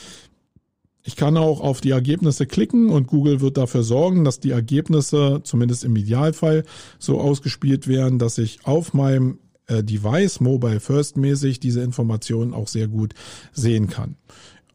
Ich 1.06 1.18
kann 1.18 1.36
auch 1.36 1.60
auf 1.60 1.82
die 1.82 1.92
Ergebnisse 1.92 2.46
klicken 2.46 2.90
und 2.90 3.08
Google 3.08 3.42
wird 3.42 3.58
dafür 3.58 3.84
sorgen, 3.84 4.24
dass 4.24 4.40
die 4.40 4.52
Ergebnisse, 4.52 5.42
zumindest 5.44 5.84
im 5.84 5.96
Idealfall, 5.98 6.64
so 6.98 7.20
ausgespielt 7.20 7.88
werden, 7.88 8.20
dass 8.20 8.38
ich 8.38 8.66
auf 8.66 8.94
meinem 8.94 9.40
äh, 9.68 9.84
Device, 9.84 10.40
Mobile 10.40 10.80
First 10.80 11.18
mäßig, 11.18 11.60
diese 11.60 11.82
Informationen 11.82 12.54
auch 12.54 12.70
sehr 12.70 12.88
gut 12.88 13.14
sehen 13.52 13.90
kann. 13.90 14.16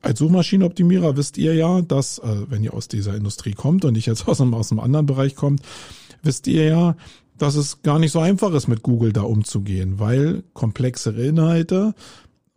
Als 0.02 0.18
Suchmaschinenoptimierer 0.18 1.16
wisst 1.16 1.38
ihr 1.38 1.54
ja, 1.54 1.80
dass, 1.80 2.18
äh, 2.18 2.44
wenn 2.48 2.62
ihr 2.62 2.74
aus 2.74 2.88
dieser 2.88 3.14
Industrie 3.16 3.52
kommt 3.52 3.86
und 3.86 3.96
ich 3.96 4.04
jetzt 4.04 4.28
aus 4.28 4.40
einem, 4.40 4.52
aus 4.52 4.70
einem 4.70 4.80
anderen 4.80 5.06
Bereich 5.06 5.34
kommt, 5.34 5.62
wisst 6.22 6.46
ihr 6.46 6.64
ja, 6.64 6.96
dass 7.38 7.54
es 7.54 7.82
gar 7.82 7.98
nicht 7.98 8.12
so 8.12 8.18
einfach 8.18 8.52
ist, 8.52 8.68
mit 8.68 8.82
Google 8.82 9.12
da 9.12 9.22
umzugehen, 9.22 9.98
weil 9.98 10.42
komplexere 10.52 11.24
Inhalte 11.24 11.94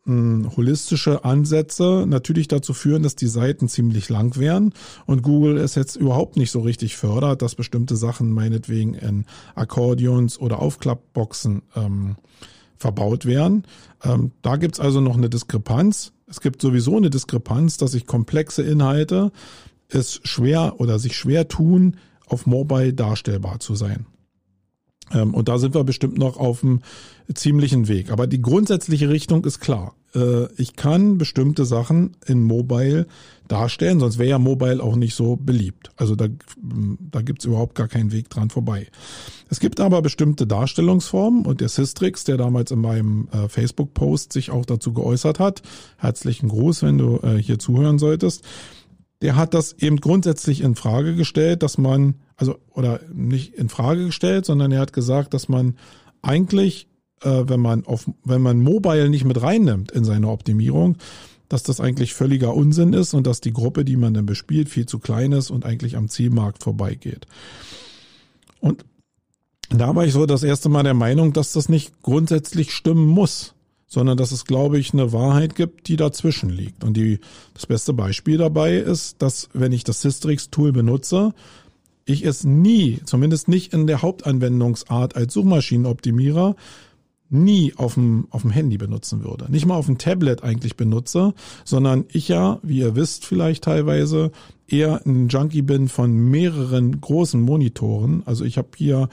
mh, 0.05 0.55
holistische 0.55 1.23
Ansätze 1.25 2.05
natürlich 2.07 2.47
dazu 2.47 2.73
führen, 2.73 3.03
dass 3.03 3.15
die 3.15 3.27
Seiten 3.27 3.67
ziemlich 3.67 4.09
lang 4.09 4.37
wären 4.37 4.73
und 5.05 5.21
Google 5.21 5.57
es 5.57 5.75
jetzt 5.75 5.95
überhaupt 5.95 6.37
nicht 6.37 6.51
so 6.51 6.61
richtig 6.61 6.95
fördert, 6.95 7.41
dass 7.41 7.55
bestimmte 7.55 7.95
Sachen 7.95 8.31
meinetwegen 8.31 8.93
in 8.93 9.25
Akkordeons 9.55 10.39
oder 10.39 10.59
Aufklappboxen 10.59 11.61
ähm, 11.75 12.15
verbaut 12.77 13.25
werden. 13.25 13.63
Ähm, 14.03 14.31
da 14.41 14.55
gibt's 14.55 14.79
also 14.79 15.01
noch 15.01 15.15
eine 15.15 15.29
Diskrepanz. 15.29 16.13
Es 16.27 16.41
gibt 16.41 16.61
sowieso 16.61 16.97
eine 16.97 17.09
Diskrepanz, 17.09 17.77
dass 17.77 17.91
sich 17.91 18.07
komplexe 18.07 18.63
Inhalte 18.63 19.31
es 19.87 20.19
schwer 20.23 20.79
oder 20.79 20.99
sich 20.99 21.15
schwer 21.17 21.47
tun, 21.47 21.97
auf 22.25 22.45
Mobile 22.45 22.93
darstellbar 22.93 23.59
zu 23.59 23.75
sein. 23.75 24.05
Ähm, 25.13 25.33
und 25.33 25.49
da 25.49 25.57
sind 25.57 25.75
wir 25.75 25.83
bestimmt 25.83 26.17
noch 26.17 26.37
auf 26.37 26.63
einem 26.63 26.81
ziemlichen 27.33 27.87
Weg. 27.87 28.11
Aber 28.11 28.27
die 28.27 28.41
grundsätzliche 28.41 29.09
Richtung 29.09 29.45
ist 29.45 29.59
klar. 29.59 29.95
Äh, 30.15 30.51
ich 30.55 30.75
kann 30.75 31.17
bestimmte 31.17 31.65
Sachen 31.65 32.15
in 32.25 32.43
Mobile 32.43 33.07
darstellen, 33.47 33.99
sonst 33.99 34.17
wäre 34.17 34.29
ja 34.29 34.39
Mobile 34.39 34.81
auch 34.81 34.95
nicht 34.95 35.13
so 35.13 35.35
beliebt. 35.35 35.91
Also 35.97 36.15
da, 36.15 36.27
da 36.57 37.21
gibt's 37.21 37.45
überhaupt 37.45 37.75
gar 37.75 37.89
keinen 37.89 38.11
Weg 38.11 38.29
dran 38.29 38.49
vorbei. 38.49 38.87
Es 39.49 39.59
gibt 39.59 39.81
aber 39.81 40.01
bestimmte 40.01 40.47
Darstellungsformen 40.47 41.45
und 41.45 41.59
der 41.59 41.67
Systrix, 41.67 42.23
der 42.23 42.37
damals 42.37 42.71
in 42.71 42.79
meinem 42.79 43.27
äh, 43.31 43.49
Facebook-Post 43.49 44.31
sich 44.31 44.51
auch 44.51 44.65
dazu 44.65 44.93
geäußert 44.93 45.39
hat, 45.39 45.61
herzlichen 45.97 46.47
Gruß, 46.47 46.83
wenn 46.83 46.97
du 46.97 47.19
äh, 47.23 47.37
hier 47.37 47.59
zuhören 47.59 47.99
solltest, 47.99 48.45
der 49.21 49.35
hat 49.35 49.53
das 49.53 49.73
eben 49.73 49.97
grundsätzlich 49.97 50.61
in 50.61 50.75
Frage 50.75 51.15
gestellt, 51.15 51.63
dass 51.63 51.77
man, 51.77 52.15
also, 52.37 52.57
oder 52.73 53.01
nicht 53.13 53.53
in 53.53 53.69
Frage 53.69 54.05
gestellt, 54.05 54.45
sondern 54.45 54.71
er 54.71 54.79
hat 54.79 54.93
gesagt, 54.93 55.33
dass 55.33 55.47
man 55.47 55.75
eigentlich, 56.21 56.87
äh, 57.21 57.43
wenn 57.45 57.59
man 57.59 57.85
auf, 57.85 58.09
wenn 58.23 58.41
man 58.41 58.61
Mobile 58.61 59.09
nicht 59.09 59.25
mit 59.25 59.41
reinnimmt 59.41 59.91
in 59.91 60.03
seine 60.03 60.29
Optimierung, 60.29 60.97
dass 61.49 61.63
das 61.63 61.79
eigentlich 61.79 62.13
völliger 62.13 62.55
Unsinn 62.55 62.93
ist 62.93 63.13
und 63.13 63.27
dass 63.27 63.41
die 63.41 63.53
Gruppe, 63.53 63.83
die 63.83 63.97
man 63.97 64.13
dann 64.13 64.25
bespielt, 64.25 64.69
viel 64.69 64.85
zu 64.85 64.99
klein 64.99 65.33
ist 65.33 65.51
und 65.51 65.65
eigentlich 65.65 65.97
am 65.97 66.07
Zielmarkt 66.07 66.63
vorbeigeht. 66.63 67.27
Und 68.59 68.85
da 69.69 69.95
war 69.95 70.05
ich 70.05 70.13
so 70.13 70.25
das 70.25 70.43
erste 70.43 70.69
Mal 70.69 70.83
der 70.83 70.93
Meinung, 70.93 71.33
dass 71.33 71.53
das 71.53 71.69
nicht 71.69 72.01
grundsätzlich 72.01 72.71
stimmen 72.71 73.07
muss, 73.07 73.53
sondern 73.91 74.15
dass 74.15 74.31
es, 74.31 74.45
glaube 74.45 74.79
ich, 74.79 74.93
eine 74.93 75.11
Wahrheit 75.11 75.53
gibt, 75.53 75.89
die 75.89 75.97
dazwischen 75.97 76.49
liegt. 76.49 76.85
Und 76.85 76.95
die, 76.95 77.19
das 77.53 77.65
beste 77.65 77.91
Beispiel 77.91 78.37
dabei 78.37 78.77
ist, 78.77 79.21
dass 79.21 79.49
wenn 79.51 79.73
ich 79.73 79.83
das 79.83 79.99
Systrix-Tool 80.01 80.71
benutze, 80.71 81.33
ich 82.05 82.25
es 82.25 82.45
nie, 82.45 83.01
zumindest 83.03 83.49
nicht 83.49 83.73
in 83.73 83.87
der 83.87 84.01
Hauptanwendungsart 84.01 85.17
als 85.17 85.33
Suchmaschinenoptimierer, 85.33 86.55
nie 87.29 87.73
auf 87.75 87.95
dem, 87.95 88.27
auf 88.29 88.43
dem 88.43 88.51
Handy 88.51 88.77
benutzen 88.77 89.25
würde. 89.25 89.51
Nicht 89.51 89.65
mal 89.65 89.75
auf 89.75 89.87
dem 89.87 89.97
Tablet 89.97 90.41
eigentlich 90.41 90.77
benutze, 90.77 91.33
sondern 91.65 92.05
ich 92.13 92.29
ja, 92.29 92.59
wie 92.63 92.79
ihr 92.79 92.95
wisst 92.95 93.25
vielleicht 93.25 93.65
teilweise, 93.65 94.31
eher 94.69 95.05
ein 95.05 95.27
Junkie 95.27 95.63
bin 95.63 95.89
von 95.89 96.15
mehreren 96.15 97.01
großen 97.01 97.41
Monitoren. 97.41 98.23
Also 98.25 98.45
ich 98.45 98.57
habe 98.57 98.69
hier 98.77 99.09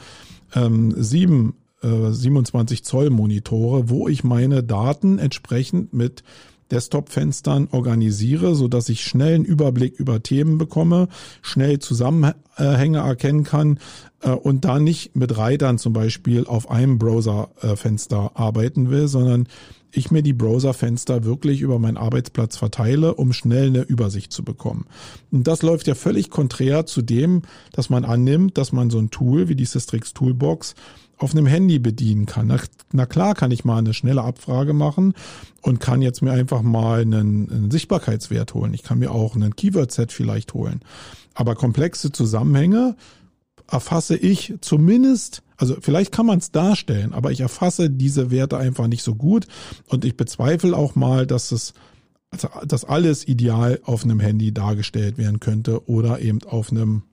ähm, 0.55 0.95
sieben 0.97 1.55
äh, 1.83 2.11
27 2.11 2.85
Zoll 2.85 3.11
Monitore, 3.11 3.89
wo 3.89 4.09
ich 4.09 4.25
meine 4.25 4.63
Daten 4.63 5.19
entsprechend 5.19 5.93
mit 5.93 6.23
Desktop-Fenstern 6.71 7.69
organisiere, 7.73 8.55
so 8.55 8.69
dass 8.69 8.89
ich 8.89 9.03
schnell 9.03 9.37
einen 9.37 9.45
Überblick 9.45 9.99
über 9.99 10.23
Themen 10.23 10.59
bekomme, 10.59 11.09
schnell 11.43 11.79
Zusammenhänge 11.79 12.99
erkennen 12.99 13.45
kann 13.45 13.79
äh, 14.21 14.31
und 14.31 14.65
da 14.65 14.79
nicht 14.79 15.17
mit 15.17 15.37
Reitern 15.37 15.79
zum 15.79 15.93
Beispiel 15.93 16.47
auf 16.47 16.71
einem 16.71 16.99
Browser-Fenster 16.99 18.33
arbeiten 18.35 18.91
will, 18.91 19.09
sondern 19.09 19.49
ich 19.91 20.11
mir 20.11 20.23
die 20.23 20.35
Browserfenster 20.35 21.25
wirklich 21.25 21.63
über 21.63 21.79
meinen 21.79 21.97
Arbeitsplatz 21.97 22.59
verteile, 22.59 23.15
um 23.15 23.33
schnell 23.33 23.69
eine 23.69 23.83
Übersicht 23.83 24.33
zu 24.33 24.45
bekommen. 24.45 24.87
Und 25.31 25.47
das 25.47 25.63
läuft 25.63 25.87
ja 25.87 25.95
völlig 25.95 26.29
konträr 26.29 26.85
zu 26.85 27.01
dem, 27.01 27.43
dass 27.73 27.89
man 27.89 28.05
annimmt, 28.05 28.59
dass 28.59 28.73
man 28.73 28.91
so 28.91 28.99
ein 28.99 29.11
Tool 29.11 29.49
wie 29.49 29.57
die 29.57 29.65
Systrix 29.65 30.13
Toolbox 30.13 30.75
auf 31.19 31.33
einem 31.33 31.47
Handy 31.47 31.79
bedienen 31.79 32.27
kann. 32.27 32.47
Na, 32.47 32.59
na, 32.93 33.07
klar 33.07 33.35
kann 33.35 33.51
ich 33.51 33.65
mal 33.65 33.79
eine 33.79 33.95
schnelle 33.95 34.23
Abfrage 34.23 34.73
machen 34.73 35.15
und 35.63 35.81
kann 35.81 36.01
jetzt 36.01 36.23
mir 36.23 36.33
einfach 36.33 36.63
mal 36.63 37.03
einen, 37.03 37.51
einen 37.51 37.71
Sichtbarkeitswert 37.71 38.55
holen. 38.55 38.73
Ich 38.75 38.83
kann 38.83 38.99
mir 38.99 39.11
auch 39.11 39.35
einen 39.35 39.57
Keyword-Set 39.57 40.13
vielleicht 40.13 40.55
holen. 40.55 40.81
Aber 41.35 41.55
komplexe 41.55 42.13
Zusammenhänge 42.13 42.97
erfasse 43.71 44.17
ich 44.17 44.55
zumindest, 44.61 45.43
also 45.57 45.77
vielleicht 45.81 46.13
kann 46.13 46.27
man 46.27 46.39
es 46.39 46.53
darstellen, 46.53 47.13
aber 47.13 47.33
ich 47.33 47.41
erfasse 47.41 47.91
diese 47.91 48.31
Werte 48.31 48.57
einfach 48.57 48.87
nicht 48.87 49.03
so 49.03 49.15
gut 49.15 49.47
und 49.89 50.05
ich 50.05 50.17
bezweifle 50.17 50.77
auch 50.77 50.95
mal, 50.95 51.27
dass 51.27 51.53
es 51.53 51.75
also, 52.31 52.49
dass 52.67 52.85
alles 52.85 53.27
ideal 53.27 53.81
auf 53.85 54.05
einem 54.05 54.21
Handy 54.21 54.53
dargestellt 54.53 55.17
werden 55.17 55.41
könnte 55.41 55.89
oder 55.89 56.21
eben 56.21 56.43
auf 56.45 56.71
einem 56.71 57.05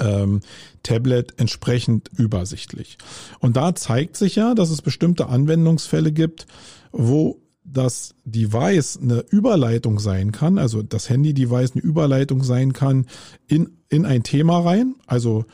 ähm, 0.00 0.40
Tablet 0.82 1.34
entsprechend 1.38 2.10
übersichtlich. 2.16 2.98
Und 3.38 3.56
da 3.56 3.74
zeigt 3.74 4.16
sich 4.16 4.36
ja, 4.36 4.54
dass 4.54 4.70
es 4.70 4.82
bestimmte 4.82 5.28
Anwendungsfälle 5.28 6.12
gibt, 6.12 6.46
wo 6.92 7.40
das 7.64 8.14
Device 8.24 8.98
eine 9.00 9.24
Überleitung 9.30 10.00
sein 10.00 10.32
kann, 10.32 10.58
also 10.58 10.82
das 10.82 11.08
Handy-Device 11.08 11.72
eine 11.72 11.82
Überleitung 11.82 12.42
sein 12.42 12.72
kann 12.72 13.06
in, 13.46 13.76
in 13.88 14.06
ein 14.06 14.22
Thema 14.22 14.60
rein. 14.60 14.96
Also 15.06 15.44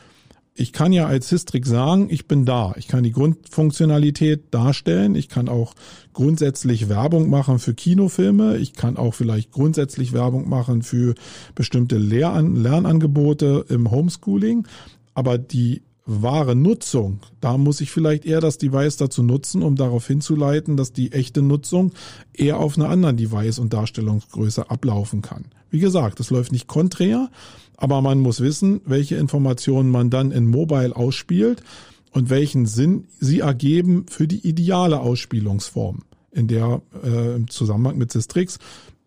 ich 0.59 0.73
kann 0.73 0.91
ja 0.91 1.05
als 1.05 1.29
Histrix 1.29 1.69
sagen, 1.69 2.07
ich 2.09 2.27
bin 2.27 2.45
da. 2.45 2.73
Ich 2.77 2.87
kann 2.87 3.03
die 3.03 3.11
Grundfunktionalität 3.11 4.45
darstellen. 4.51 5.13
Ich 5.13 5.29
kann 5.29 5.49
auch 5.49 5.73
grundsätzlich 6.13 6.89
Werbung 6.89 7.29
machen 7.29 7.59
für 7.59 7.75
Kinofilme. 7.75 8.57
Ich 8.57 8.73
kann 8.73 8.97
auch 8.97 9.13
vielleicht 9.13 9.51
grundsätzlich 9.51 10.13
Werbung 10.13 10.49
machen 10.49 10.81
für 10.81 11.13
bestimmte 11.53 11.97
Lehran 11.97 12.55
Lernangebote 12.55 13.65
im 13.69 13.91
Homeschooling. 13.91 14.67
Aber 15.13 15.37
die 15.37 15.83
wahre 16.07 16.55
Nutzung, 16.55 17.19
da 17.39 17.57
muss 17.57 17.81
ich 17.81 17.91
vielleicht 17.91 18.25
eher 18.25 18.39
das 18.39 18.57
Device 18.57 18.97
dazu 18.97 19.21
nutzen, 19.21 19.61
um 19.61 19.75
darauf 19.75 20.07
hinzuleiten, 20.07 20.77
dass 20.77 20.93
die 20.93 21.11
echte 21.11 21.41
Nutzung 21.41 21.91
eher 22.33 22.59
auf 22.59 22.77
einer 22.77 22.89
anderen 22.89 23.17
Device 23.17 23.59
und 23.59 23.73
Darstellungsgröße 23.73 24.71
ablaufen 24.71 25.21
kann. 25.21 25.45
Wie 25.69 25.79
gesagt, 25.79 26.19
es 26.19 26.29
läuft 26.29 26.53
nicht 26.53 26.67
konträr, 26.67 27.29
aber 27.77 28.01
man 28.01 28.19
muss 28.19 28.41
wissen, 28.41 28.81
welche 28.85 29.15
Informationen 29.15 29.89
man 29.89 30.09
dann 30.09 30.31
in 30.31 30.47
Mobile 30.47 30.95
ausspielt 30.95 31.63
und 32.11 32.29
welchen 32.29 32.65
Sinn 32.65 33.05
sie 33.19 33.39
ergeben 33.39 34.07
für 34.09 34.27
die 34.27 34.45
ideale 34.47 34.99
Ausspielungsform, 34.99 36.03
in 36.31 36.47
der 36.47 36.81
äh, 37.03 37.35
im 37.35 37.49
Zusammenhang 37.49 37.97
mit 37.97 38.11
Systrix 38.11 38.57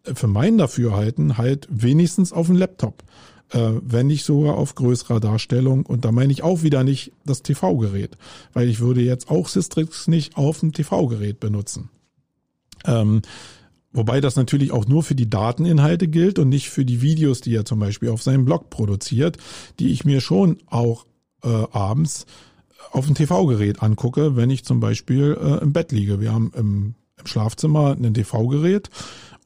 äh, 0.04 0.14
für 0.14 0.28
mein 0.28 0.56
Dafürhalten 0.56 1.36
halt 1.36 1.66
wenigstens 1.70 2.32
auf 2.32 2.46
dem 2.46 2.56
Laptop, 2.56 3.02
äh, 3.50 3.72
wenn 3.82 4.06
nicht 4.06 4.24
sogar 4.24 4.56
auf 4.56 4.76
größerer 4.76 5.18
Darstellung. 5.18 5.84
Und 5.84 6.04
da 6.04 6.12
meine 6.12 6.32
ich 6.32 6.44
auch 6.44 6.62
wieder 6.62 6.84
nicht 6.84 7.12
das 7.24 7.42
TV-Gerät, 7.42 8.16
weil 8.52 8.68
ich 8.68 8.78
würde 8.78 9.02
jetzt 9.02 9.30
auch 9.30 9.48
Systrix 9.48 10.06
nicht 10.06 10.36
auf 10.36 10.60
dem 10.60 10.72
TV-Gerät 10.72 11.40
benutzen. 11.40 11.90
Ähm, 12.84 13.22
Wobei 13.92 14.20
das 14.20 14.36
natürlich 14.36 14.70
auch 14.70 14.86
nur 14.86 15.02
für 15.02 15.16
die 15.16 15.28
Dateninhalte 15.28 16.06
gilt 16.06 16.38
und 16.38 16.48
nicht 16.48 16.70
für 16.70 16.84
die 16.84 17.02
Videos, 17.02 17.40
die 17.40 17.54
er 17.54 17.64
zum 17.64 17.80
Beispiel 17.80 18.10
auf 18.10 18.22
seinem 18.22 18.44
Blog 18.44 18.70
produziert, 18.70 19.38
die 19.80 19.92
ich 19.92 20.04
mir 20.04 20.20
schon 20.20 20.58
auch 20.66 21.06
äh, 21.42 21.48
abends 21.48 22.26
auf 22.92 23.06
dem 23.06 23.14
TV-Gerät 23.14 23.82
angucke, 23.82 24.36
wenn 24.36 24.50
ich 24.50 24.64
zum 24.64 24.80
Beispiel 24.80 25.36
äh, 25.40 25.62
im 25.62 25.72
Bett 25.72 25.90
liege. 25.92 26.20
Wir 26.20 26.32
haben 26.32 26.52
im, 26.56 26.94
im 27.18 27.26
Schlafzimmer 27.26 27.96
ein 27.96 28.14
TV-Gerät 28.14 28.90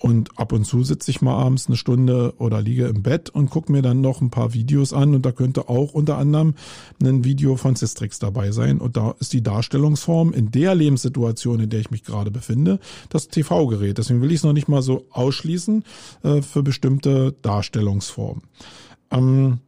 und 0.05 0.39
ab 0.39 0.53
und 0.53 0.67
zu 0.67 0.85
sitze 0.85 1.11
ich 1.11 1.23
mal 1.23 1.33
abends 1.33 1.67
eine 1.67 1.79
Stunde 1.79 2.35
oder 2.37 2.61
liege 2.61 2.89
im 2.89 3.03
Bett 3.03 3.31
und 3.31 3.49
gucke 3.49 3.73
mir 3.73 3.81
dann 3.81 4.03
noch 4.03 4.21
ein 4.21 4.29
paar 4.29 4.53
Videos 4.53 4.93
an. 4.93 5.15
Und 5.15 5.25
da 5.25 5.33
könnte 5.33 5.71
auch 5.71 5.95
unter 5.95 6.19
anderem 6.19 6.57
ein 7.03 7.25
Video 7.25 7.57
von 7.57 7.75
Systrix 7.75 8.19
dabei 8.19 8.51
sein. 8.51 8.83
Und 8.83 8.99
da 8.99 9.15
ist 9.19 9.33
die 9.33 9.43
Darstellungsform 9.43 10.35
in 10.35 10.51
der 10.51 10.75
Lebenssituation, 10.75 11.59
in 11.59 11.71
der 11.71 11.81
ich 11.81 11.91
mich 11.91 12.05
gerade 12.05 12.31
befinde, 12.31 12.81
das 13.09 13.29
TV-Gerät. 13.29 13.97
Deswegen 13.97 14.21
will 14.21 14.31
ich 14.31 14.41
es 14.41 14.45
noch 14.45 14.53
nicht 14.53 14.69
mal 14.69 14.83
so 14.83 15.07
ausschließen 15.09 15.85
äh, 16.23 16.43
für 16.43 16.63
bestimmte 16.63 17.35
Darstellungsformen. 17.41 18.43
Ähm, 19.11 19.61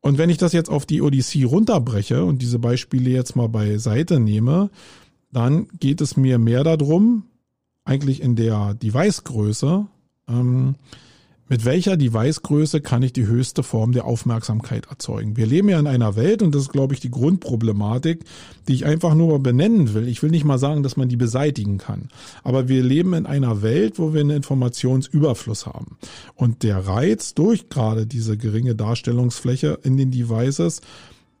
und 0.00 0.18
wenn 0.18 0.28
ich 0.28 0.38
das 0.38 0.54
jetzt 0.54 0.70
auf 0.70 0.86
die 0.86 1.02
Odyssey 1.02 1.44
runterbreche 1.44 2.24
und 2.24 2.42
diese 2.42 2.58
Beispiele 2.58 3.10
jetzt 3.10 3.36
mal 3.36 3.48
beiseite 3.48 4.18
nehme, 4.18 4.70
dann 5.30 5.68
geht 5.78 6.00
es 6.00 6.16
mir 6.16 6.40
mehr 6.40 6.64
darum, 6.64 7.22
eigentlich 7.86 8.20
in 8.20 8.36
der 8.36 8.74
Device-Größe, 8.74 9.86
ähm, 10.28 10.74
mit 11.48 11.64
welcher 11.64 11.96
Device-Größe 11.96 12.80
kann 12.80 13.04
ich 13.04 13.12
die 13.12 13.28
höchste 13.28 13.62
Form 13.62 13.92
der 13.92 14.04
Aufmerksamkeit 14.04 14.86
erzeugen? 14.86 15.36
Wir 15.36 15.46
leben 15.46 15.68
ja 15.68 15.78
in 15.78 15.86
einer 15.86 16.16
Welt, 16.16 16.42
und 16.42 16.52
das 16.52 16.62
ist, 16.62 16.72
glaube 16.72 16.92
ich, 16.92 16.98
die 16.98 17.10
Grundproblematik, 17.10 18.24
die 18.66 18.74
ich 18.74 18.84
einfach 18.84 19.14
nur 19.14 19.40
benennen 19.40 19.94
will. 19.94 20.08
Ich 20.08 20.24
will 20.24 20.30
nicht 20.30 20.44
mal 20.44 20.58
sagen, 20.58 20.82
dass 20.82 20.96
man 20.96 21.08
die 21.08 21.16
beseitigen 21.16 21.78
kann. 21.78 22.08
Aber 22.42 22.66
wir 22.68 22.82
leben 22.82 23.14
in 23.14 23.26
einer 23.26 23.62
Welt, 23.62 24.00
wo 24.00 24.12
wir 24.12 24.22
einen 24.22 24.30
Informationsüberfluss 24.36 25.66
haben. 25.66 25.98
Und 26.34 26.64
der 26.64 26.78
Reiz 26.78 27.34
durch 27.34 27.68
gerade 27.68 28.08
diese 28.08 28.36
geringe 28.36 28.74
Darstellungsfläche 28.74 29.78
in 29.84 29.96
den 29.96 30.10
Devices 30.10 30.80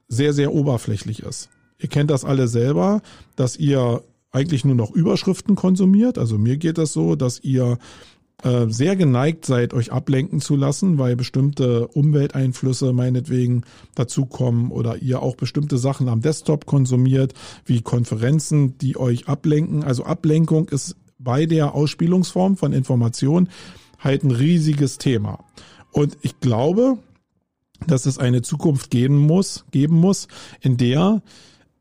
sehr, 0.06 0.32
sehr 0.32 0.54
oberflächlich 0.54 1.24
ist. 1.24 1.48
Ihr 1.80 1.88
kennt 1.88 2.12
das 2.12 2.24
alle 2.24 2.46
selber, 2.46 3.02
dass 3.34 3.56
ihr 3.56 4.04
eigentlich 4.32 4.64
nur 4.64 4.74
noch 4.74 4.90
Überschriften 4.90 5.54
konsumiert. 5.54 6.18
Also 6.18 6.38
mir 6.38 6.56
geht 6.56 6.78
das 6.78 6.92
so, 6.92 7.16
dass 7.16 7.40
ihr 7.40 7.78
äh, 8.42 8.66
sehr 8.68 8.96
geneigt 8.96 9.46
seid, 9.46 9.72
euch 9.72 9.92
ablenken 9.92 10.40
zu 10.40 10.56
lassen, 10.56 10.98
weil 10.98 11.16
bestimmte 11.16 11.88
Umwelteinflüsse 11.88 12.92
meinetwegen 12.92 13.62
dazukommen 13.94 14.70
oder 14.70 14.98
ihr 14.98 15.22
auch 15.22 15.36
bestimmte 15.36 15.78
Sachen 15.78 16.08
am 16.08 16.20
Desktop 16.20 16.66
konsumiert, 16.66 17.32
wie 17.64 17.80
Konferenzen, 17.80 18.76
die 18.76 18.98
euch 18.98 19.26
ablenken. 19.26 19.84
Also 19.84 20.04
Ablenkung 20.04 20.68
ist 20.68 20.96
bei 21.18 21.46
der 21.46 21.74
Ausspielungsform 21.74 22.58
von 22.58 22.74
Informationen 22.74 23.48
halt 23.98 24.22
ein 24.22 24.30
riesiges 24.30 24.98
Thema. 24.98 25.42
Und 25.92 26.18
ich 26.20 26.38
glaube, 26.40 26.98
dass 27.86 28.04
es 28.04 28.18
eine 28.18 28.42
Zukunft 28.42 28.90
geben 28.90 29.16
muss, 29.16 29.64
geben 29.70 29.96
muss, 29.96 30.28
in 30.60 30.76
der 30.76 31.22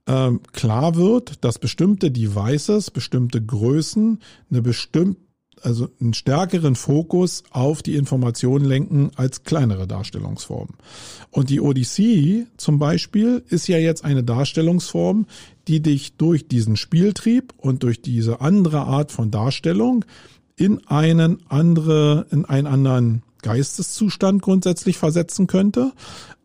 ähm, 0.08 0.42
klar 0.52 0.96
wird, 0.96 1.44
dass 1.44 1.60
bestimmte 1.60 2.12
Devices, 2.12 2.92
bestimmte 2.92 3.44
Größen 3.44 4.20
eine 4.50 4.62
bestimmte 4.62 5.26
also 5.66 5.88
einen 6.00 6.14
stärkeren 6.14 6.76
Fokus 6.76 7.44
auf 7.50 7.82
die 7.82 7.96
Information 7.96 8.64
lenken 8.64 9.12
als 9.16 9.44
kleinere 9.44 9.88
Darstellungsformen. 9.88 10.76
Und 11.32 11.50
die 11.50 11.60
Odyssey 11.60 12.46
zum 12.58 12.78
Beispiel 12.78 13.44
ist 13.50 13.68
ja 13.68 13.78
jetzt 13.78 14.06
eine 14.06 14.24
Darstellungsform, 14.24 15.26
die 15.68 15.82
dich 15.82 16.18
durch 16.18 16.48
diesen 16.48 16.78
Spieltrieb 16.78 17.54
und 17.58 17.84
durch 17.84 18.02
diese 18.02 18.42
andere 18.42 18.82
Art 18.82 19.12
von 19.12 19.32
Darstellung 19.32 20.06
in 20.56 20.86
einen 20.88 21.40
andere, 21.50 22.28
in 22.32 22.46
einen 22.46 22.68
anderen 22.68 23.24
Geisteszustand 23.42 24.42
grundsätzlich 24.42 24.98
versetzen 24.98 25.48
könnte 25.48 25.94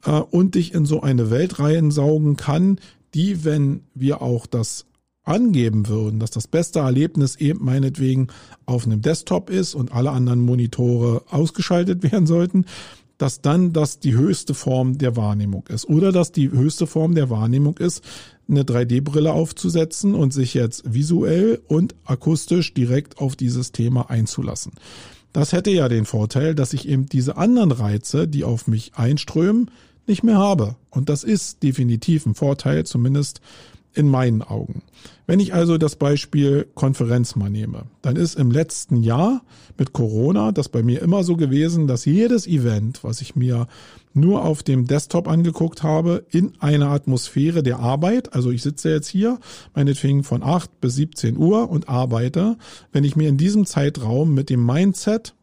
äh, 0.04 0.12
und 0.12 0.54
dich 0.54 0.74
in 0.74 0.86
so 0.86 1.02
eine 1.02 1.30
Welt 1.30 1.58
reinsaugen 1.58 2.36
kann, 2.36 2.78
die, 3.14 3.44
wenn 3.44 3.82
wir 3.94 4.22
auch 4.22 4.46
das 4.46 4.86
angeben 5.22 5.88
würden, 5.88 6.18
dass 6.18 6.30
das 6.30 6.48
beste 6.48 6.80
Erlebnis 6.80 7.36
eben 7.36 7.64
meinetwegen 7.64 8.28
auf 8.66 8.86
einem 8.86 9.02
Desktop 9.02 9.50
ist 9.50 9.74
und 9.74 9.92
alle 9.92 10.10
anderen 10.10 10.40
Monitore 10.40 11.22
ausgeschaltet 11.30 12.02
werden 12.10 12.26
sollten, 12.26 12.64
dass 13.18 13.42
dann 13.42 13.74
das 13.74 14.00
die 14.00 14.14
höchste 14.14 14.54
Form 14.54 14.96
der 14.96 15.14
Wahrnehmung 15.14 15.66
ist. 15.68 15.86
Oder 15.86 16.10
dass 16.10 16.32
die 16.32 16.50
höchste 16.50 16.86
Form 16.86 17.14
der 17.14 17.28
Wahrnehmung 17.28 17.76
ist, 17.76 18.02
eine 18.48 18.62
3D-Brille 18.62 19.32
aufzusetzen 19.32 20.14
und 20.14 20.32
sich 20.32 20.54
jetzt 20.54 20.94
visuell 20.94 21.60
und 21.68 21.94
akustisch 22.04 22.72
direkt 22.72 23.18
auf 23.18 23.36
dieses 23.36 23.72
Thema 23.72 24.08
einzulassen. 24.10 24.72
Das 25.32 25.52
hätte 25.52 25.70
ja 25.70 25.88
den 25.88 26.06
Vorteil, 26.06 26.54
dass 26.54 26.72
ich 26.72 26.88
eben 26.88 27.06
diese 27.06 27.36
anderen 27.36 27.72
Reize, 27.72 28.26
die 28.26 28.42
auf 28.42 28.66
mich 28.66 28.92
einströmen, 28.94 29.70
nicht 30.06 30.22
mehr 30.22 30.38
habe. 30.38 30.76
Und 30.90 31.08
das 31.08 31.24
ist 31.24 31.62
definitiv 31.62 32.26
ein 32.26 32.34
Vorteil, 32.34 32.84
zumindest 32.84 33.40
in 33.92 34.08
meinen 34.08 34.42
Augen. 34.42 34.82
Wenn 35.26 35.40
ich 35.40 35.54
also 35.54 35.78
das 35.78 35.96
Beispiel 35.96 36.68
Konferenz 36.74 37.34
mal 37.34 37.50
nehme, 37.50 37.84
dann 38.02 38.16
ist 38.16 38.36
im 38.36 38.50
letzten 38.50 39.02
Jahr 39.02 39.42
mit 39.78 39.92
Corona 39.92 40.52
das 40.52 40.68
bei 40.68 40.82
mir 40.82 41.02
immer 41.02 41.24
so 41.24 41.36
gewesen, 41.36 41.86
dass 41.86 42.04
jedes 42.04 42.46
Event, 42.46 43.02
was 43.02 43.20
ich 43.20 43.34
mir 43.36 43.66
nur 44.12 44.44
auf 44.44 44.62
dem 44.62 44.86
Desktop 44.86 45.28
angeguckt 45.28 45.82
habe, 45.82 46.24
in 46.30 46.52
einer 46.60 46.88
Atmosphäre 46.88 47.62
der 47.62 47.78
Arbeit, 47.78 48.32
also 48.34 48.50
ich 48.50 48.62
sitze 48.62 48.90
jetzt 48.90 49.08
hier, 49.08 49.38
meinetwegen 49.74 50.24
von 50.24 50.42
8 50.42 50.80
bis 50.80 50.94
17 50.96 51.36
Uhr 51.36 51.70
und 51.70 51.88
arbeite, 51.88 52.56
wenn 52.92 53.04
ich 53.04 53.16
mir 53.16 53.28
in 53.28 53.36
diesem 53.36 53.66
Zeitraum 53.66 54.34
mit 54.34 54.50
dem 54.50 54.64
Mindset 54.64 55.34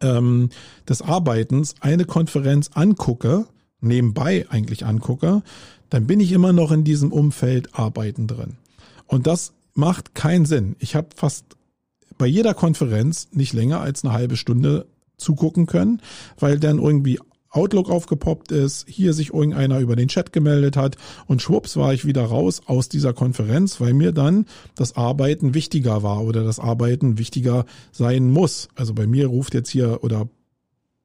ähm, 0.00 0.48
des 0.88 1.02
Arbeitens 1.02 1.74
eine 1.80 2.04
Konferenz 2.04 2.70
angucke, 2.74 3.46
nebenbei 3.80 4.46
eigentlich 4.48 4.84
angucke, 4.84 5.42
dann 5.88 6.06
bin 6.06 6.20
ich 6.20 6.32
immer 6.32 6.52
noch 6.52 6.70
in 6.72 6.84
diesem 6.84 7.12
Umfeld 7.12 7.74
Arbeiten 7.74 8.26
drin. 8.26 8.56
Und 9.06 9.26
das 9.26 9.52
macht 9.74 10.14
keinen 10.14 10.46
Sinn. 10.46 10.76
Ich 10.78 10.94
habe 10.94 11.08
fast 11.14 11.44
bei 12.18 12.26
jeder 12.26 12.54
Konferenz 12.54 13.28
nicht 13.32 13.52
länger 13.52 13.80
als 13.80 14.04
eine 14.04 14.12
halbe 14.12 14.36
Stunde 14.36 14.86
zugucken 15.16 15.66
können, 15.66 16.00
weil 16.38 16.58
dann 16.58 16.78
irgendwie 16.78 17.18
Outlook 17.50 17.90
aufgepoppt 17.90 18.52
ist, 18.52 18.86
hier 18.88 19.12
sich 19.12 19.34
irgendeiner 19.34 19.80
über 19.80 19.96
den 19.96 20.08
Chat 20.08 20.32
gemeldet 20.32 20.76
hat 20.76 20.96
und 21.26 21.42
schwupps 21.42 21.76
war 21.76 21.92
ich 21.92 22.04
wieder 22.04 22.22
raus 22.22 22.62
aus 22.66 22.88
dieser 22.88 23.12
Konferenz, 23.12 23.80
weil 23.80 23.92
mir 23.92 24.12
dann 24.12 24.46
das 24.76 24.96
Arbeiten 24.96 25.52
wichtiger 25.52 26.04
war 26.04 26.22
oder 26.22 26.44
das 26.44 26.60
Arbeiten 26.60 27.18
wichtiger 27.18 27.64
sein 27.90 28.30
muss. 28.30 28.68
Also 28.76 28.94
bei 28.94 29.08
mir 29.08 29.26
ruft 29.26 29.54
jetzt 29.54 29.70
hier 29.70 30.04
oder 30.04 30.28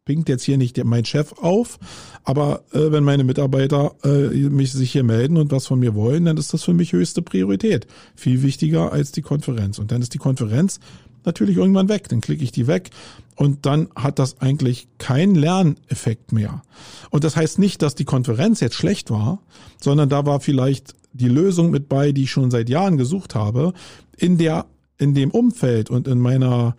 pinkt 0.05 0.29
jetzt 0.29 0.43
hier 0.43 0.57
nicht 0.57 0.81
mein 0.83 1.03
Chef 1.03 1.33
auf, 1.33 1.79
aber 2.23 2.63
äh, 2.71 2.91
wenn 2.91 3.03
meine 3.03 3.23
Mitarbeiter 3.23 3.95
äh, 4.03 4.27
mich 4.49 4.71
sich 4.71 4.91
hier 4.91 5.03
melden 5.03 5.37
und 5.37 5.51
was 5.51 5.65
von 5.65 5.79
mir 5.79 5.95
wollen, 5.95 6.25
dann 6.25 6.37
ist 6.37 6.53
das 6.53 6.63
für 6.63 6.73
mich 6.73 6.93
höchste 6.93 7.23
Priorität. 7.23 7.87
Viel 8.15 8.43
wichtiger 8.43 8.93
als 8.93 9.11
die 9.11 9.23
Konferenz. 9.23 9.79
Und 9.79 9.91
dann 9.91 10.03
ist 10.03 10.13
die 10.13 10.19
Konferenz 10.19 10.79
natürlich 11.23 11.57
irgendwann 11.57 11.89
weg. 11.89 12.07
Dann 12.07 12.21
klicke 12.21 12.43
ich 12.43 12.51
die 12.51 12.67
weg 12.67 12.91
und 13.35 13.65
dann 13.65 13.89
hat 13.95 14.19
das 14.19 14.39
eigentlich 14.41 14.87
keinen 14.99 15.33
Lerneffekt 15.33 16.31
mehr. 16.31 16.61
Und 17.09 17.23
das 17.23 17.35
heißt 17.35 17.57
nicht, 17.57 17.81
dass 17.81 17.95
die 17.95 18.05
Konferenz 18.05 18.59
jetzt 18.59 18.75
schlecht 18.75 19.09
war, 19.09 19.41
sondern 19.81 20.07
da 20.09 20.27
war 20.27 20.39
vielleicht 20.39 20.93
die 21.13 21.29
Lösung 21.29 21.71
mit 21.71 21.89
bei, 21.89 22.11
die 22.11 22.23
ich 22.23 22.31
schon 22.31 22.51
seit 22.51 22.69
Jahren 22.69 22.97
gesucht 22.97 23.33
habe, 23.33 23.73
in 24.17 24.37
der, 24.37 24.67
in 24.99 25.15
dem 25.15 25.31
Umfeld 25.31 25.89
und 25.89 26.07
in 26.07 26.19
meiner, 26.19 26.77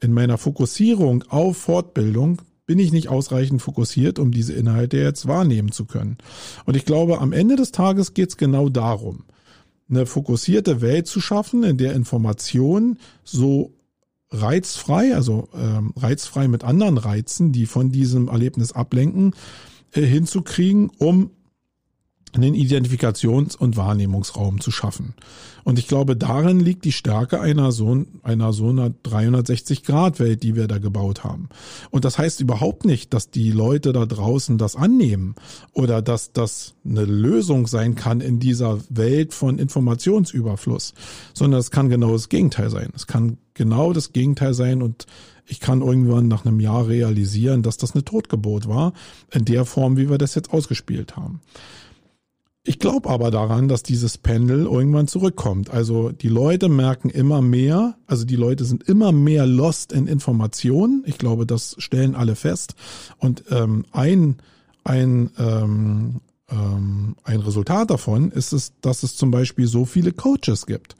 in 0.00 0.12
meiner 0.12 0.38
Fokussierung 0.38 1.24
auf 1.28 1.56
Fortbildung 1.56 2.40
bin 2.68 2.78
ich 2.78 2.92
nicht 2.92 3.08
ausreichend 3.08 3.62
fokussiert, 3.62 4.18
um 4.18 4.30
diese 4.30 4.52
Inhalte 4.52 4.98
jetzt 4.98 5.26
wahrnehmen 5.26 5.72
zu 5.72 5.86
können. 5.86 6.18
Und 6.66 6.76
ich 6.76 6.84
glaube, 6.84 7.18
am 7.18 7.32
Ende 7.32 7.56
des 7.56 7.72
Tages 7.72 8.12
geht 8.12 8.28
es 8.28 8.36
genau 8.36 8.68
darum, 8.68 9.24
eine 9.88 10.04
fokussierte 10.04 10.82
Welt 10.82 11.06
zu 11.06 11.22
schaffen, 11.22 11.64
in 11.64 11.78
der 11.78 11.94
Information 11.94 12.98
so 13.24 13.72
reizfrei, 14.30 15.14
also 15.14 15.48
ähm, 15.54 15.94
reizfrei 15.96 16.46
mit 16.46 16.62
anderen 16.62 16.98
Reizen, 16.98 17.52
die 17.52 17.64
von 17.64 17.90
diesem 17.90 18.28
Erlebnis 18.28 18.72
ablenken, 18.72 19.34
äh, 19.92 20.02
hinzukriegen, 20.02 20.90
um 20.98 21.30
einen 22.34 22.54
Identifikations- 22.54 23.56
und 23.56 23.76
Wahrnehmungsraum 23.76 24.60
zu 24.60 24.70
schaffen. 24.70 25.14
Und 25.64 25.78
ich 25.78 25.86
glaube, 25.86 26.16
darin 26.16 26.60
liegt 26.60 26.84
die 26.84 26.92
Stärke 26.92 27.40
einer 27.40 27.72
so, 27.72 28.04
einer 28.22 28.52
so 28.52 28.68
einer 28.70 28.88
360-Grad-Welt, 28.88 30.42
die 30.42 30.56
wir 30.56 30.66
da 30.66 30.78
gebaut 30.78 31.24
haben. 31.24 31.48
Und 31.90 32.04
das 32.04 32.16
heißt 32.16 32.40
überhaupt 32.40 32.84
nicht, 32.84 33.12
dass 33.12 33.30
die 33.30 33.50
Leute 33.50 33.92
da 33.92 34.06
draußen 34.06 34.56
das 34.56 34.76
annehmen 34.76 35.34
oder 35.72 36.00
dass 36.00 36.32
das 36.32 36.74
eine 36.84 37.04
Lösung 37.04 37.66
sein 37.66 37.96
kann 37.96 38.20
in 38.20 38.40
dieser 38.40 38.78
Welt 38.88 39.34
von 39.34 39.58
Informationsüberfluss, 39.58 40.94
sondern 41.34 41.60
es 41.60 41.70
kann 41.70 41.90
genau 41.90 42.12
das 42.12 42.28
Gegenteil 42.28 42.70
sein. 42.70 42.90
Es 42.94 43.06
kann 43.06 43.36
genau 43.54 43.92
das 43.92 44.12
Gegenteil 44.12 44.54
sein 44.54 44.82
und 44.82 45.06
ich 45.48 45.60
kann 45.60 45.80
irgendwann 45.80 46.28
nach 46.28 46.44
einem 46.44 46.60
Jahr 46.60 46.88
realisieren, 46.88 47.62
dass 47.62 47.78
das 47.78 47.94
eine 47.94 48.04
Totgebot 48.04 48.68
war, 48.68 48.92
in 49.32 49.44
der 49.44 49.64
Form, 49.64 49.96
wie 49.96 50.10
wir 50.10 50.18
das 50.18 50.34
jetzt 50.34 50.52
ausgespielt 50.52 51.16
haben. 51.16 51.40
Ich 52.68 52.78
glaube 52.78 53.08
aber 53.08 53.30
daran, 53.30 53.66
dass 53.66 53.82
dieses 53.82 54.18
Pendel 54.18 54.66
irgendwann 54.66 55.08
zurückkommt. 55.08 55.70
Also 55.70 56.10
die 56.10 56.28
Leute 56.28 56.68
merken 56.68 57.08
immer 57.08 57.40
mehr, 57.40 57.96
also 58.06 58.26
die 58.26 58.36
Leute 58.36 58.66
sind 58.66 58.82
immer 58.82 59.10
mehr 59.10 59.46
lost 59.46 59.90
in 59.90 60.06
Informationen. 60.06 61.02
Ich 61.06 61.16
glaube, 61.16 61.46
das 61.46 61.76
stellen 61.78 62.14
alle 62.14 62.36
fest. 62.36 62.74
Und 63.16 63.44
ähm, 63.48 63.86
ein, 63.92 64.36
ein, 64.84 65.30
ähm, 65.38 66.20
ähm, 66.50 67.16
ein 67.24 67.40
Resultat 67.40 67.88
davon 67.88 68.32
ist 68.32 68.52
es, 68.52 68.74
dass 68.82 69.02
es 69.02 69.16
zum 69.16 69.30
Beispiel 69.30 69.66
so 69.66 69.86
viele 69.86 70.12
Coaches 70.12 70.66
gibt. 70.66 70.94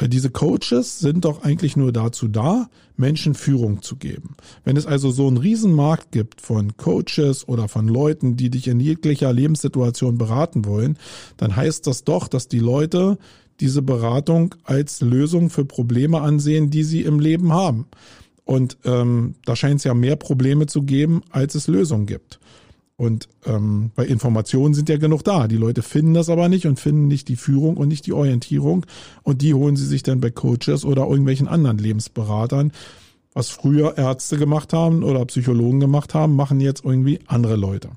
Diese 0.00 0.30
Coaches 0.30 0.98
sind 0.98 1.24
doch 1.24 1.42
eigentlich 1.42 1.76
nur 1.76 1.92
dazu 1.92 2.28
da, 2.28 2.68
Menschen 2.96 3.34
Führung 3.34 3.82
zu 3.82 3.96
geben. 3.96 4.36
Wenn 4.64 4.76
es 4.76 4.86
also 4.86 5.10
so 5.10 5.26
einen 5.28 5.36
Riesenmarkt 5.36 6.12
gibt 6.12 6.40
von 6.40 6.76
Coaches 6.76 7.46
oder 7.46 7.68
von 7.68 7.88
Leuten, 7.88 8.36
die 8.36 8.50
dich 8.50 8.68
in 8.68 8.80
jeglicher 8.80 9.32
Lebenssituation 9.32 10.18
beraten 10.18 10.64
wollen, 10.64 10.98
dann 11.36 11.54
heißt 11.54 11.86
das 11.86 12.04
doch, 12.04 12.28
dass 12.28 12.48
die 12.48 12.58
Leute 12.58 13.18
diese 13.60 13.82
Beratung 13.82 14.54
als 14.64 15.00
Lösung 15.00 15.50
für 15.50 15.64
Probleme 15.64 16.20
ansehen, 16.20 16.70
die 16.70 16.84
sie 16.84 17.02
im 17.02 17.20
Leben 17.20 17.52
haben. 17.52 17.86
Und 18.44 18.76
ähm, 18.84 19.36
da 19.44 19.54
scheint 19.54 19.76
es 19.76 19.84
ja 19.84 19.94
mehr 19.94 20.16
Probleme 20.16 20.66
zu 20.66 20.82
geben, 20.82 21.22
als 21.30 21.54
es 21.54 21.68
Lösungen 21.68 22.06
gibt. 22.06 22.40
Und 22.96 23.28
ähm, 23.46 23.90
bei 23.94 24.06
Informationen 24.06 24.74
sind 24.74 24.88
ja 24.88 24.96
genug 24.96 25.24
da. 25.24 25.48
Die 25.48 25.56
Leute 25.56 25.82
finden 25.82 26.14
das 26.14 26.28
aber 26.28 26.48
nicht 26.48 26.66
und 26.66 26.78
finden 26.78 27.08
nicht 27.08 27.28
die 27.28 27.36
Führung 27.36 27.76
und 27.76 27.88
nicht 27.88 28.06
die 28.06 28.12
Orientierung. 28.12 28.86
Und 29.22 29.42
die 29.42 29.54
holen 29.54 29.76
sie 29.76 29.86
sich 29.86 30.02
dann 30.02 30.20
bei 30.20 30.30
Coaches 30.30 30.84
oder 30.84 31.02
irgendwelchen 31.02 31.48
anderen 31.48 31.78
Lebensberatern. 31.78 32.72
Was 33.34 33.48
früher 33.48 33.96
Ärzte 33.96 34.36
gemacht 34.36 34.72
haben 34.72 35.02
oder 35.02 35.24
Psychologen 35.24 35.80
gemacht 35.80 36.14
haben, 36.14 36.36
machen 36.36 36.60
jetzt 36.60 36.84
irgendwie 36.84 37.18
andere 37.26 37.56
Leute. 37.56 37.90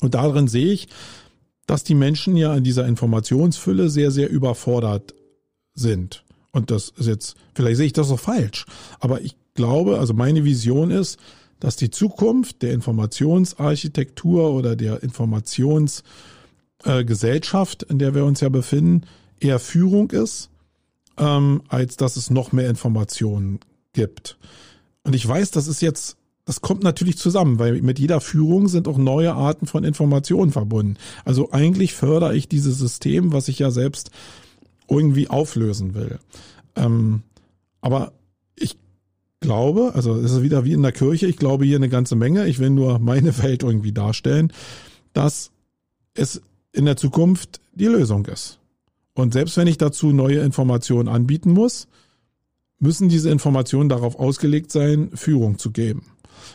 Und 0.00 0.14
darin 0.14 0.48
sehe 0.48 0.72
ich, 0.72 0.88
dass 1.66 1.82
die 1.82 1.94
Menschen 1.94 2.36
ja 2.36 2.54
in 2.54 2.64
dieser 2.64 2.86
Informationsfülle 2.86 3.88
sehr, 3.88 4.10
sehr 4.10 4.30
überfordert 4.30 5.14
sind. 5.74 6.24
Und 6.52 6.70
das 6.70 6.90
ist 6.96 7.06
jetzt, 7.06 7.36
vielleicht 7.54 7.78
sehe 7.78 7.86
ich 7.86 7.92
das 7.92 8.10
auch 8.10 8.20
falsch, 8.20 8.66
aber 9.00 9.22
ich 9.22 9.34
glaube, 9.54 9.98
also 9.98 10.14
meine 10.14 10.44
Vision 10.44 10.90
ist, 10.90 11.18
dass 11.64 11.76
die 11.76 11.90
Zukunft 11.90 12.62
der 12.62 12.72
Informationsarchitektur 12.72 14.52
oder 14.52 14.76
der 14.76 15.02
Informationsgesellschaft, 15.02 17.82
in 17.84 17.98
der 17.98 18.14
wir 18.14 18.24
uns 18.24 18.40
ja 18.40 18.50
befinden, 18.50 19.02
eher 19.40 19.58
Führung 19.58 20.10
ist 20.10 20.50
ähm, 21.18 21.62
als 21.68 21.96
dass 21.96 22.16
es 22.16 22.30
noch 22.30 22.52
mehr 22.52 22.68
Informationen 22.68 23.60
gibt. 23.92 24.38
Und 25.04 25.14
ich 25.14 25.26
weiß, 25.26 25.50
das 25.50 25.66
ist 25.66 25.82
jetzt, 25.82 26.16
das 26.44 26.60
kommt 26.60 26.82
natürlich 26.82 27.18
zusammen, 27.18 27.58
weil 27.58 27.80
mit 27.82 27.98
jeder 27.98 28.20
Führung 28.20 28.68
sind 28.68 28.88
auch 28.88 28.98
neue 28.98 29.34
Arten 29.34 29.66
von 29.66 29.84
Informationen 29.84 30.50
verbunden. 30.50 30.96
Also 31.24 31.52
eigentlich 31.52 31.94
fördere 31.94 32.36
ich 32.36 32.48
dieses 32.48 32.78
System, 32.78 33.32
was 33.32 33.48
ich 33.48 33.58
ja 33.58 33.70
selbst 33.70 34.10
irgendwie 34.88 35.28
auflösen 35.28 35.94
will. 35.94 36.18
Ähm, 36.76 37.22
aber 37.80 38.12
glaube, 39.44 39.92
also 39.94 40.16
es 40.16 40.32
ist 40.32 40.42
wieder 40.42 40.64
wie 40.64 40.72
in 40.72 40.82
der 40.82 40.92
Kirche, 40.92 41.26
ich 41.26 41.36
glaube 41.36 41.66
hier 41.66 41.76
eine 41.76 41.90
ganze 41.90 42.16
Menge, 42.16 42.48
ich 42.48 42.58
will 42.58 42.70
nur 42.70 42.98
meine 42.98 43.36
Welt 43.42 43.62
irgendwie 43.62 43.92
darstellen, 43.92 44.52
dass 45.12 45.50
es 46.14 46.40
in 46.72 46.86
der 46.86 46.96
Zukunft 46.96 47.60
die 47.74 47.86
Lösung 47.86 48.24
ist. 48.26 48.58
Und 49.12 49.32
selbst 49.32 49.56
wenn 49.56 49.68
ich 49.68 49.78
dazu 49.78 50.12
neue 50.12 50.40
Informationen 50.40 51.08
anbieten 51.08 51.52
muss, 51.52 51.86
müssen 52.80 53.08
diese 53.08 53.30
Informationen 53.30 53.88
darauf 53.88 54.18
ausgelegt 54.18 54.72
sein, 54.72 55.10
Führung 55.14 55.58
zu 55.58 55.70
geben. 55.70 56.02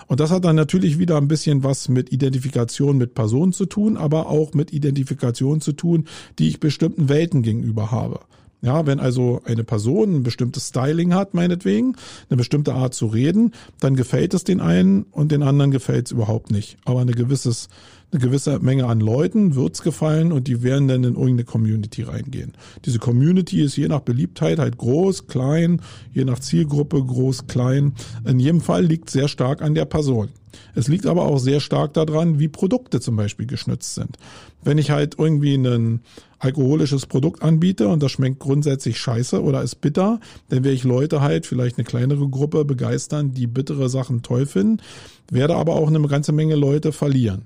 Und 0.08 0.20
das 0.20 0.32
hat 0.32 0.44
dann 0.46 0.56
natürlich 0.56 1.00
wieder 1.00 1.18
ein 1.18 1.28
bisschen 1.28 1.64
was 1.64 1.90
mit 1.90 2.12
Identifikation 2.12 2.98
mit 2.98 3.14
Personen 3.14 3.54
zu 3.54 3.66
tun, 3.66 3.98
aber 3.98 4.28
auch 4.28 4.54
mit 4.54 4.74
Identifikation 4.74 5.62
zu 5.62 5.74
tun, 5.74 6.06
die 6.38 6.48
ich 6.48 6.60
bestimmten 6.60 7.08
Welten 7.08 7.44
gegenüber 7.44 7.92
habe. 7.92 8.20
Ja, 8.62 8.86
wenn 8.86 9.00
also 9.00 9.42
eine 9.46 9.64
Person 9.64 10.16
ein 10.16 10.24
bestimmtes 10.24 10.68
Styling 10.68 11.14
hat, 11.14 11.34
meinetwegen, 11.34 11.96
eine 12.30 12.38
bestimmte 12.38 12.74
Art 12.74 12.94
zu 12.94 13.08
reden, 13.08 13.54
dann 13.80 13.96
gefällt 13.96 14.34
es 14.34 14.44
den 14.44 14.60
einen 14.60 15.04
und 15.12 15.32
den 15.32 15.44
anderen 15.44 15.72
gefällt 15.72 16.08
es 16.08 16.12
überhaupt 16.12 16.52
nicht. 16.52 16.78
Aber 16.84 17.00
eine 17.00 17.14
gewisses 17.14 17.70
eine 18.12 18.22
gewisse 18.22 18.60
Menge 18.60 18.86
an 18.86 19.00
Leuten 19.00 19.56
wird's 19.56 19.84
gefallen 19.84 20.32
und 20.32 20.48
die 20.48 20.64
werden 20.64 20.88
dann 20.88 21.04
in 21.04 21.14
irgendeine 21.14 21.44
Community 21.44 22.04
reingehen. 22.04 22.54
Diese 22.86 23.00
Community 23.00 23.62
ist 23.62 23.76
je 23.76 23.88
nach 23.88 24.02
Beliebtheit 24.02 24.58
halt 24.58 24.78
groß, 24.78 25.28
klein, 25.28 25.82
je 26.12 26.26
nach 26.26 26.40
Zielgruppe 26.40 27.04
groß, 27.04 27.48
klein. 27.48 27.94
In 28.26 28.40
jedem 28.40 28.62
Fall 28.62 28.84
liegt 28.84 29.10
sehr 29.10 29.28
stark 29.28 29.62
an 29.62 29.76
der 29.76 29.86
Person. 29.86 30.30
Es 30.74 30.88
liegt 30.88 31.06
aber 31.06 31.26
auch 31.26 31.38
sehr 31.38 31.60
stark 31.60 31.94
daran, 31.94 32.40
wie 32.40 32.48
Produkte 32.48 33.00
zum 33.00 33.16
Beispiel 33.16 33.46
geschnitzt 33.46 33.94
sind. 33.96 34.18
Wenn 34.64 34.80
ich 34.80 34.90
halt 34.90 35.16
irgendwie 35.20 35.56
ein 35.56 36.02
alkoholisches 36.40 37.06
Produkt 37.06 37.44
anbiete 37.44 37.88
und 37.88 38.02
das 38.02 38.12
schmeckt 38.12 38.40
grundsätzlich 38.40 38.98
scheiße 38.98 39.42
oder 39.44 39.62
ist 39.62 39.82
bitter, 39.82 40.20
dann 40.50 40.64
werde 40.64 40.76
ich 40.76 40.84
Leute 40.84 41.22
halt, 41.22 41.46
vielleicht 41.46 41.78
eine 41.78 41.86
kleinere 41.86 42.28
Gruppe 42.28 42.66
begeistern, 42.66 43.34
die 43.34 43.46
bittere 43.46 43.90
Sachen 43.90 44.24
toll 44.24 44.46
finden, 44.46 44.82
werde 45.30 45.56
aber 45.56 45.76
auch 45.76 45.88
eine 45.88 46.02
ganze 46.08 46.32
Menge 46.32 46.56
Leute 46.56 46.92
verlieren. 46.92 47.44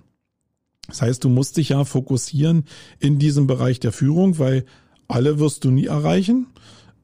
Das 0.87 1.01
heißt, 1.01 1.23
du 1.23 1.29
musst 1.29 1.57
dich 1.57 1.69
ja 1.69 1.85
fokussieren 1.85 2.65
in 2.99 3.19
diesem 3.19 3.47
Bereich 3.47 3.79
der 3.79 3.91
Führung, 3.91 4.37
weil 4.39 4.65
alle 5.07 5.39
wirst 5.39 5.63
du 5.63 5.71
nie 5.71 5.85
erreichen. 5.85 6.47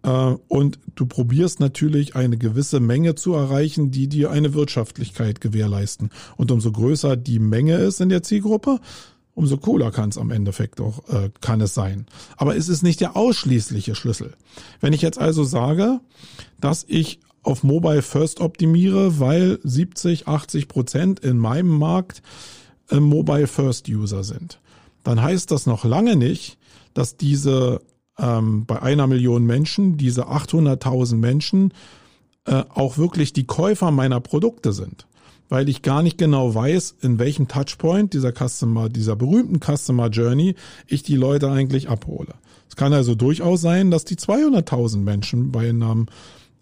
Äh, 0.04 0.36
und 0.48 0.80
du 0.96 1.06
probierst 1.06 1.60
natürlich 1.60 2.16
eine 2.16 2.38
gewisse 2.38 2.80
Menge 2.80 3.16
zu 3.16 3.34
erreichen, 3.34 3.92
die 3.92 4.08
dir 4.08 4.32
eine 4.32 4.54
Wirtschaftlichkeit 4.54 5.42
gewährleisten. 5.42 6.10
Und 6.38 6.52
umso 6.52 6.72
größer 6.72 7.16
die 7.16 7.40
Menge 7.40 7.76
ist 7.76 8.02
in 8.02 8.10
der 8.10 8.24
Zielgruppe, 8.24 8.80
umso 9.34 9.58
cooler 9.58 9.92
kann 9.92 10.10
es 10.10 10.18
am 10.18 10.32
Endeffekt 10.32 10.82
auch, 10.82 11.08
äh, 11.10 11.30
kann 11.40 11.62
es 11.62 11.74
sein. 11.74 12.06
Aber 12.36 12.58
es 12.58 12.68
ist 12.68 12.84
nicht 12.84 13.00
der 13.00 13.16
ausschließliche 13.16 13.96
Schlüssel. 13.96 14.34
Wenn 14.82 14.94
ich 14.94 15.02
jetzt 15.02 15.18
also 15.18 15.44
sage, 15.44 16.02
dass 16.60 16.86
ich 16.88 17.20
auf 17.42 17.64
Mobile 17.64 18.02
First 18.02 18.42
optimiere, 18.42 19.20
weil 19.20 19.60
70, 19.64 20.28
80 20.28 20.68
Prozent 20.68 21.20
in 21.22 21.38
meinem 21.38 21.70
Markt 21.70 22.22
äh, 22.90 23.00
Mobile 23.00 23.48
First 23.48 23.90
User 23.90 24.24
sind, 24.24 24.60
dann 25.04 25.22
heißt 25.22 25.52
das 25.52 25.66
noch 25.66 25.86
lange 25.86 26.16
nicht, 26.16 26.58
dass 26.94 27.18
diese 27.18 27.82
ähm, 28.18 28.66
bei 28.66 28.82
einer 28.82 29.08
Million 29.08 29.46
Menschen, 29.46 29.98
diese 29.98 30.28
800.000 30.28 31.16
Menschen 31.16 31.74
äh, 32.46 32.64
auch 32.70 32.98
wirklich 32.98 33.34
die 33.34 33.46
Käufer 33.46 33.92
meiner 33.92 34.20
Produkte 34.20 34.74
sind. 34.74 35.08
Weil 35.48 35.68
ich 35.68 35.82
gar 35.82 36.04
nicht 36.04 36.20
genau 36.20 36.54
weiß, 36.54 36.98
in 37.02 37.18
welchem 37.18 37.48
Touchpoint 37.48 38.14
dieser 38.14 38.32
Customer, 38.32 38.88
dieser 38.88 39.16
berühmten 39.16 39.60
Customer 39.60 40.10
Journey 40.10 40.56
ich 40.86 41.02
die 41.02 41.16
Leute 41.16 41.50
eigentlich 41.50 41.90
abhole. 41.90 42.36
Es 42.68 42.76
kann 42.76 42.94
also 42.94 43.16
durchaus 43.16 43.62
sein, 43.62 43.90
dass 43.90 44.06
die 44.06 44.16
200.000 44.16 44.98
Menschen 44.98 45.52
bei 45.52 45.70
einem 45.70 46.06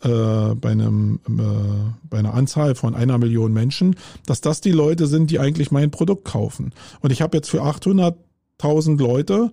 äh, 0.03 0.55
bei 0.55 0.71
einem 0.71 1.19
äh, 1.27 2.07
bei 2.09 2.19
einer 2.19 2.33
Anzahl 2.33 2.75
von 2.75 2.95
einer 2.95 3.17
Million 3.17 3.53
Menschen, 3.53 3.95
dass 4.25 4.41
das 4.41 4.61
die 4.61 4.71
Leute 4.71 5.07
sind, 5.07 5.31
die 5.31 5.39
eigentlich 5.39 5.71
mein 5.71 5.91
Produkt 5.91 6.25
kaufen. 6.25 6.73
Und 7.01 7.11
ich 7.11 7.21
habe 7.21 7.37
jetzt 7.37 7.49
für 7.49 7.63
800.000 7.63 8.99
Leute 8.99 9.51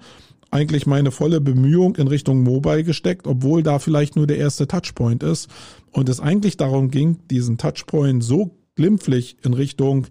eigentlich 0.50 0.86
meine 0.86 1.10
volle 1.10 1.40
Bemühung 1.40 1.96
in 1.96 2.06
Richtung 2.06 2.42
Mobile 2.42 2.84
gesteckt, 2.84 3.26
obwohl 3.26 3.62
da 3.62 3.80
vielleicht 3.80 4.14
nur 4.14 4.26
der 4.26 4.38
erste 4.38 4.68
Touchpoint 4.68 5.22
ist 5.22 5.48
und 5.90 6.08
es 6.08 6.20
eigentlich 6.20 6.56
darum 6.56 6.90
ging, 6.90 7.18
diesen 7.28 7.58
Touchpoint 7.58 8.22
so 8.22 8.56
glimpflich 8.76 9.36
in 9.42 9.52
Richtung 9.54 10.06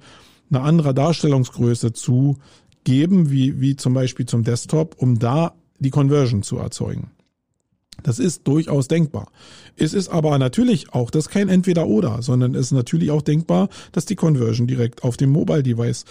einer 0.50 0.63
anderen 0.63 0.96
Darstellungsgröße 0.96 1.93
zu 1.93 2.38
geben, 2.84 3.32
wie, 3.32 3.62
wie 3.62 3.76
zum 3.76 3.93
Beispiel 3.93 4.26
zum 4.26 4.43
Desktop, 4.43 4.96
um 4.98 5.17
da 5.17 5.54
die 5.80 5.89
Conversion 5.89 6.43
zu 6.43 6.58
erzeugen. 6.58 7.12
Das 8.02 8.20
ist 8.20 8.48
durchaus 8.48 8.88
denkbar. 8.88 9.32
Es 9.76 9.94
ist 9.94 10.10
aber 10.10 10.38
natürlich 10.38 10.94
auch, 10.94 11.12
das 11.12 11.26
ist 11.26 11.32
kein 11.32 11.50
Entweder-Oder, 11.50 12.22
sondern 12.22 12.56
es 12.56 12.68
ist 12.68 12.72
natürlich 12.72 13.12
auch 13.12 13.22
denkbar, 13.22 13.70
dass 13.92 14.06
die 14.06 14.16
Conversion 14.16 14.68
direkt 14.68 15.04
auf 15.04 15.18
dem 15.18 15.32
Mobile-Device 15.32 16.06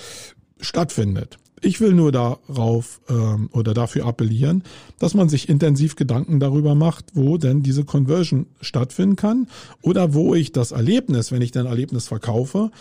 stattfindet. 0.61 1.39
Ich 1.65 1.81
will 1.81 1.93
nur 1.93 2.11
darauf 2.11 3.01
ähm, 3.09 3.49
oder 3.53 3.73
dafür 3.73 4.07
appellieren, 4.07 4.65
dass 4.99 5.15
man 5.15 5.29
sich 5.29 5.49
intensiv 5.49 5.95
Gedanken 5.95 6.41
darüber 6.41 6.75
macht, 6.75 7.07
wo 7.15 7.39
denn 7.39 7.63
diese 7.63 7.85
Conversion 7.85 8.47
stattfinden 8.61 9.15
kann 9.15 9.47
oder 9.81 10.13
wo 10.13 10.35
ich 10.35 10.51
das 10.51 10.73
Erlebnis, 10.73 11.31
wenn 11.31 11.41
ich 11.41 11.53
dein 11.53 11.67
Erlebnis 11.67 12.09
verkaufe, 12.09 12.73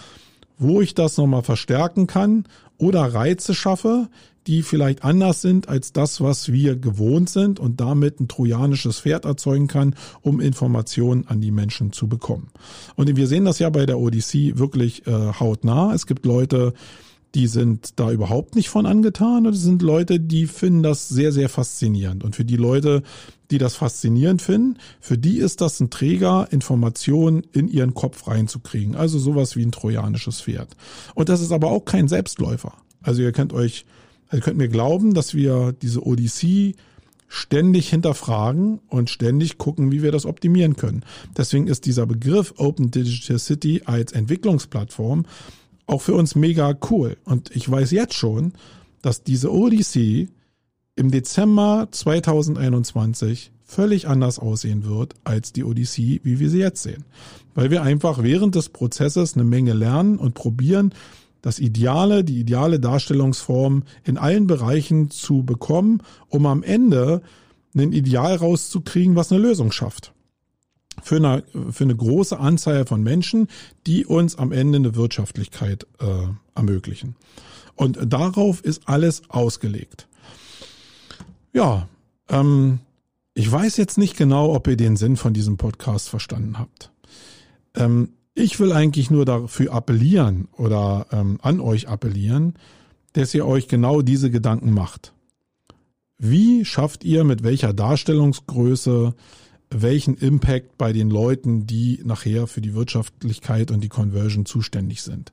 wo 0.62 0.80
ich 0.80 0.94
das 0.94 1.18
nochmal 1.18 1.44
verstärken 1.44 2.08
kann 2.08 2.46
oder 2.78 3.02
Reize 3.14 3.54
schaffe, 3.54 4.10
die 4.48 4.64
vielleicht 4.64 5.04
anders 5.04 5.42
sind 5.42 5.70
als 5.70 5.94
das, 5.94 6.22
was 6.22 6.52
wir 6.52 6.76
gewohnt 6.76 7.30
sind 7.30 7.60
und 7.60 7.80
damit 7.80 8.20
ein 8.20 8.28
trojanisches 8.28 9.02
Pferd 9.02 9.26
erzeugen 9.26 9.68
kann, 9.68 9.96
um 10.22 10.40
Informationen 10.40 11.28
an 11.28 11.42
die 11.42 11.52
Menschen 11.52 11.92
zu 11.92 12.08
bekommen. 12.08 12.50
Und 12.96 13.16
wir 13.16 13.28
sehen 13.28 13.46
das 13.46 13.60
ja 13.60 13.70
bei 13.70 13.86
der 13.86 14.00
Odyssey 14.00 14.58
wirklich 14.58 15.06
äh, 15.06 15.12
hautnah. 15.12 15.94
Es 15.94 16.08
gibt 16.08 16.26
Leute, 16.26 16.74
die 17.36 17.48
sind 17.48 18.00
da 18.00 18.12
überhaupt 18.12 18.56
nicht 18.56 18.70
von 18.70 18.86
angetan 18.86 19.46
es 19.46 19.62
sind 19.62 19.82
Leute, 19.82 20.20
die 20.20 20.48
finden 20.48 20.84
das 20.84 21.08
sehr, 21.08 21.32
sehr 21.32 21.50
faszinierend. 21.50 22.24
Und 22.24 22.36
für 22.36 22.46
die 22.46 22.58
Leute, 22.58 23.04
die 23.52 23.58
das 23.58 23.76
faszinierend 23.76 24.42
finden, 24.42 24.78
für 25.00 25.18
die 25.18 25.38
ist 25.38 25.62
das 25.62 25.80
ein 25.80 25.90
Träger, 25.90 26.48
Informationen 26.52 27.44
in 27.52 27.68
ihren 27.68 27.94
Kopf 27.94 28.28
reinzukriegen. 28.28 28.96
Also 28.96 29.20
sowas 29.20 29.56
wie 29.56 29.66
ein 29.66 29.72
trojanisches 29.72 30.42
Pferd. 30.42 30.76
Und 31.16 31.30
das 31.30 31.42
ist 31.42 31.52
aber 31.52 31.72
auch 31.72 31.86
kein 31.86 32.08
Selbstläufer. 32.08 32.74
Also 33.02 33.22
ihr 33.22 33.32
könnt 33.32 33.54
euch, 33.54 33.86
ihr 34.32 34.40
könnt 34.40 34.58
mir 34.58 34.70
glauben, 34.70 35.14
dass 35.14 35.34
wir 35.34 35.74
diese 35.74 36.06
Odyssee 36.06 36.76
ständig 37.28 37.90
hinterfragen 37.90 38.80
und 38.90 39.10
ständig 39.10 39.58
gucken, 39.58 39.90
wie 39.92 40.04
wir 40.04 40.12
das 40.12 40.26
optimieren 40.26 40.76
können. 40.76 41.06
Deswegen 41.38 41.68
ist 41.68 41.86
dieser 41.86 42.06
Begriff 42.06 42.54
Open 42.58 42.92
Digital 42.92 43.40
City 43.40 43.84
als 43.86 44.12
Entwicklungsplattform 44.12 45.26
auch 45.88 46.02
für 46.02 46.14
uns 46.14 46.36
mega 46.36 46.78
cool. 46.90 47.18
Und 47.26 47.56
ich 47.56 47.70
weiß 47.70 47.92
jetzt 47.92 48.14
schon, 48.14 48.54
dass 49.02 49.24
diese 49.24 49.52
Odyssey 49.52 50.30
im 50.96 51.12
Dezember 51.12 51.88
2021 51.92 53.52
völlig 53.64 54.08
anders 54.08 54.38
aussehen 54.38 54.86
wird 54.86 55.16
als 55.24 55.54
die 55.54 55.64
Odyssey, 55.64 56.20
wie 56.24 56.40
wir 56.40 56.50
sie 56.50 56.60
jetzt 56.60 56.84
sehen. 56.84 57.06
Weil 57.56 57.72
wir 57.72 57.84
einfach 57.84 58.22
während 58.22 58.56
des 58.56 58.70
Prozesses 58.70 59.36
eine 59.36 59.44
Menge 59.44 59.74
lernen 59.74 60.18
und 60.18 60.34
probieren, 60.34 60.94
das 61.42 61.58
Ideale, 61.58 62.24
die 62.24 62.40
ideale 62.40 62.80
Darstellungsform 62.80 63.84
in 64.04 64.18
allen 64.18 64.46
Bereichen 64.46 65.10
zu 65.10 65.44
bekommen, 65.44 66.04
um 66.28 66.46
am 66.46 66.62
Ende 66.62 67.22
ein 67.76 67.94
Ideal 67.94 68.36
rauszukriegen, 68.36 69.16
was 69.16 69.32
eine 69.32 69.42
Lösung 69.42 69.72
schafft 69.72 70.14
für 71.04 71.16
eine, 71.18 71.44
für 71.72 71.84
eine 71.84 71.96
große 71.96 72.40
Anzahl 72.40 72.86
von 72.86 73.02
Menschen, 73.04 73.48
die 73.88 74.06
uns 74.06 74.36
am 74.36 74.52
Ende 74.52 74.78
eine 74.78 74.96
Wirtschaftlichkeit 74.96 75.88
äh, 76.00 76.28
ermöglichen. 76.56 77.16
Und 77.76 77.98
darauf 78.06 78.62
ist 78.62 78.88
alles 78.88 79.24
ausgelegt. 79.30 80.08
Ja, 81.54 81.88
ähm, 82.30 82.80
ich 83.34 83.52
weiß 83.52 83.78
jetzt 83.78 83.98
nicht 83.98 84.18
genau, 84.18 84.54
ob 84.54 84.68
ihr 84.68 84.78
den 84.78 84.98
Sinn 84.98 85.18
von 85.18 85.34
diesem 85.34 85.58
Podcast 85.58 86.10
verstanden 86.10 86.60
habt. 86.60 86.92
Ähm, 87.76 88.10
ich 88.34 88.60
will 88.60 88.72
eigentlich 88.72 89.12
nur 89.12 89.26
dafür 89.26 89.74
appellieren 89.74 90.48
oder 90.56 91.08
ähm, 91.12 91.40
an 91.42 91.60
euch 91.60 91.88
appellieren, 91.88 92.56
dass 93.14 93.34
ihr 93.34 93.46
euch 93.46 93.68
genau 93.68 94.02
diese 94.02 94.32
Gedanken 94.32 94.74
macht. 94.74 95.14
Wie 96.18 96.64
schafft 96.66 97.04
ihr 97.04 97.24
mit 97.24 97.44
welcher 97.44 97.74
Darstellungsgröße 97.74 99.14
welchen 99.72 100.16
Impact 100.16 100.78
bei 100.78 100.94
den 100.94 101.10
Leuten, 101.10 101.66
die 101.66 102.02
nachher 102.04 102.48
für 102.48 102.62
die 102.62 102.74
Wirtschaftlichkeit 102.74 103.72
und 103.72 103.82
die 103.82 103.90
Conversion 103.90 104.46
zuständig 104.46 105.02
sind. 105.02 105.32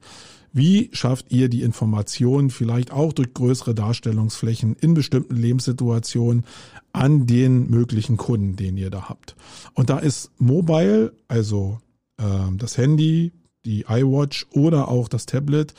Wie 0.52 0.88
schafft 0.92 1.30
ihr 1.30 1.48
die 1.48 1.62
Informationen 1.62 2.50
vielleicht 2.50 2.90
auch 2.90 3.12
durch 3.12 3.34
größere 3.34 3.74
Darstellungsflächen 3.74 4.76
in 4.80 4.94
bestimmten 4.94 5.36
Lebenssituationen 5.36 6.44
an 6.92 7.26
den 7.26 7.68
möglichen 7.68 8.16
Kunden, 8.16 8.56
den 8.56 8.76
ihr 8.76 8.90
da 8.90 9.08
habt? 9.08 9.36
Und 9.74 9.90
da 9.90 9.98
ist 9.98 10.30
Mobile, 10.38 11.12
also 11.26 11.80
äh, 12.16 12.24
das 12.56 12.78
Handy, 12.78 13.32
die 13.66 13.84
iWatch 13.88 14.46
oder 14.52 14.88
auch 14.88 15.08
das 15.08 15.26
Tablet 15.26 15.74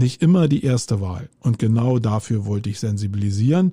nicht 0.00 0.22
immer 0.22 0.48
die 0.48 0.64
erste 0.64 1.00
Wahl. 1.00 1.28
Und 1.38 1.58
genau 1.58 2.00
dafür 2.00 2.46
wollte 2.46 2.68
ich 2.68 2.80
sensibilisieren. 2.80 3.72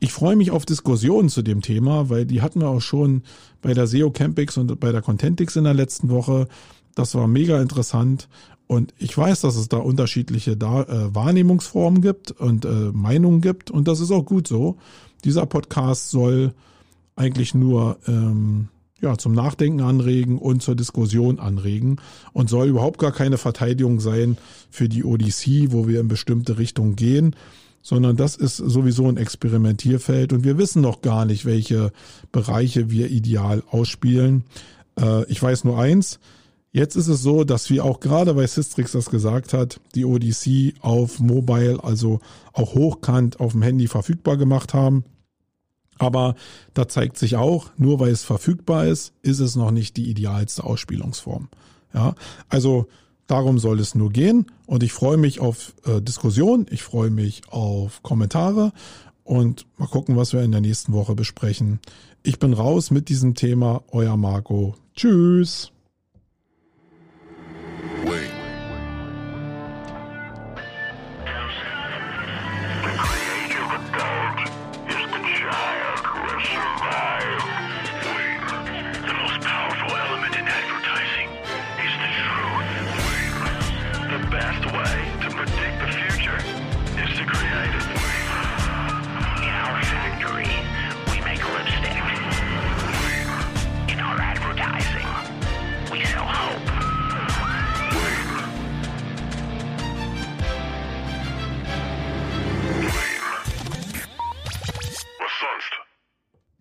Ich 0.00 0.12
freue 0.12 0.34
mich 0.34 0.50
auf 0.50 0.66
Diskussionen 0.66 1.28
zu 1.28 1.42
dem 1.42 1.62
Thema, 1.62 2.10
weil 2.10 2.26
die 2.26 2.42
hatten 2.42 2.60
wir 2.60 2.68
auch 2.68 2.80
schon 2.80 3.22
bei 3.62 3.72
der 3.72 3.86
SEO 3.86 4.10
Campix 4.10 4.56
und 4.56 4.80
bei 4.80 4.90
der 4.90 5.02
Contentix 5.02 5.54
in 5.54 5.64
der 5.64 5.74
letzten 5.74 6.10
Woche. 6.10 6.48
Das 6.94 7.14
war 7.14 7.28
mega 7.28 7.62
interessant. 7.62 8.28
Und 8.66 8.94
ich 8.98 9.16
weiß, 9.16 9.42
dass 9.42 9.54
es 9.54 9.68
da 9.68 9.76
unterschiedliche 9.76 10.56
da 10.56 10.82
äh, 10.82 11.14
Wahrnehmungsformen 11.14 12.02
gibt 12.02 12.32
und 12.32 12.64
äh, 12.64 12.90
Meinungen 12.92 13.40
gibt. 13.40 13.70
Und 13.70 13.86
das 13.86 14.00
ist 14.00 14.10
auch 14.10 14.24
gut 14.24 14.48
so. 14.48 14.78
Dieser 15.24 15.46
Podcast 15.46 16.10
soll 16.10 16.52
eigentlich 17.14 17.54
nur 17.54 17.98
ähm, 18.08 18.68
ja, 19.00 19.18
zum 19.18 19.32
Nachdenken 19.32 19.80
anregen 19.80 20.38
und 20.38 20.62
zur 20.62 20.74
Diskussion 20.74 21.38
anregen 21.38 21.96
und 22.32 22.48
soll 22.48 22.68
überhaupt 22.68 22.98
gar 22.98 23.12
keine 23.12 23.36
Verteidigung 23.36 24.00
sein 24.00 24.38
für 24.70 24.88
die 24.88 25.04
ODC, 25.04 25.72
wo 25.72 25.86
wir 25.86 26.00
in 26.00 26.08
bestimmte 26.08 26.58
Richtungen 26.58 26.96
gehen, 26.96 27.36
sondern 27.82 28.16
das 28.16 28.36
ist 28.36 28.56
sowieso 28.56 29.06
ein 29.08 29.18
Experimentierfeld 29.18 30.32
und 30.32 30.44
wir 30.44 30.56
wissen 30.58 30.80
noch 30.80 31.02
gar 31.02 31.24
nicht, 31.24 31.44
welche 31.44 31.92
Bereiche 32.32 32.90
wir 32.90 33.10
ideal 33.10 33.62
ausspielen. 33.70 34.44
Äh, 34.98 35.30
ich 35.30 35.42
weiß 35.42 35.64
nur 35.64 35.78
eins, 35.78 36.18
jetzt 36.72 36.96
ist 36.96 37.08
es 37.08 37.22
so, 37.22 37.44
dass 37.44 37.68
wir 37.68 37.84
auch 37.84 38.00
gerade, 38.00 38.34
weil 38.34 38.48
Sistrix 38.48 38.92
das 38.92 39.10
gesagt 39.10 39.52
hat, 39.52 39.78
die 39.94 40.06
ODC 40.06 40.74
auf 40.80 41.20
Mobile, 41.20 41.84
also 41.84 42.20
auch 42.54 42.74
hochkant 42.74 43.40
auf 43.40 43.52
dem 43.52 43.62
Handy 43.62 43.88
verfügbar 43.88 44.38
gemacht 44.38 44.72
haben. 44.72 45.04
Aber 45.98 46.34
da 46.74 46.88
zeigt 46.88 47.18
sich 47.18 47.36
auch, 47.36 47.70
nur 47.76 48.00
weil 48.00 48.10
es 48.10 48.22
verfügbar 48.22 48.86
ist, 48.86 49.12
ist 49.22 49.40
es 49.40 49.56
noch 49.56 49.70
nicht 49.70 49.96
die 49.96 50.10
idealste 50.10 50.64
Ausspielungsform. 50.64 51.48
Ja, 51.94 52.14
also 52.48 52.86
darum 53.26 53.58
soll 53.58 53.80
es 53.80 53.94
nur 53.94 54.10
gehen. 54.10 54.46
Und 54.66 54.82
ich 54.82 54.92
freue 54.92 55.16
mich 55.16 55.40
auf 55.40 55.74
äh, 55.84 56.00
Diskussion. 56.00 56.66
Ich 56.70 56.82
freue 56.82 57.10
mich 57.10 57.42
auf 57.48 58.02
Kommentare 58.02 58.72
und 59.24 59.66
mal 59.78 59.88
gucken, 59.88 60.16
was 60.16 60.32
wir 60.32 60.42
in 60.42 60.52
der 60.52 60.60
nächsten 60.60 60.92
Woche 60.92 61.14
besprechen. 61.14 61.80
Ich 62.22 62.38
bin 62.38 62.52
raus 62.52 62.90
mit 62.90 63.08
diesem 63.08 63.34
Thema. 63.34 63.82
Euer 63.90 64.16
Marco. 64.16 64.74
Tschüss. 64.94 65.72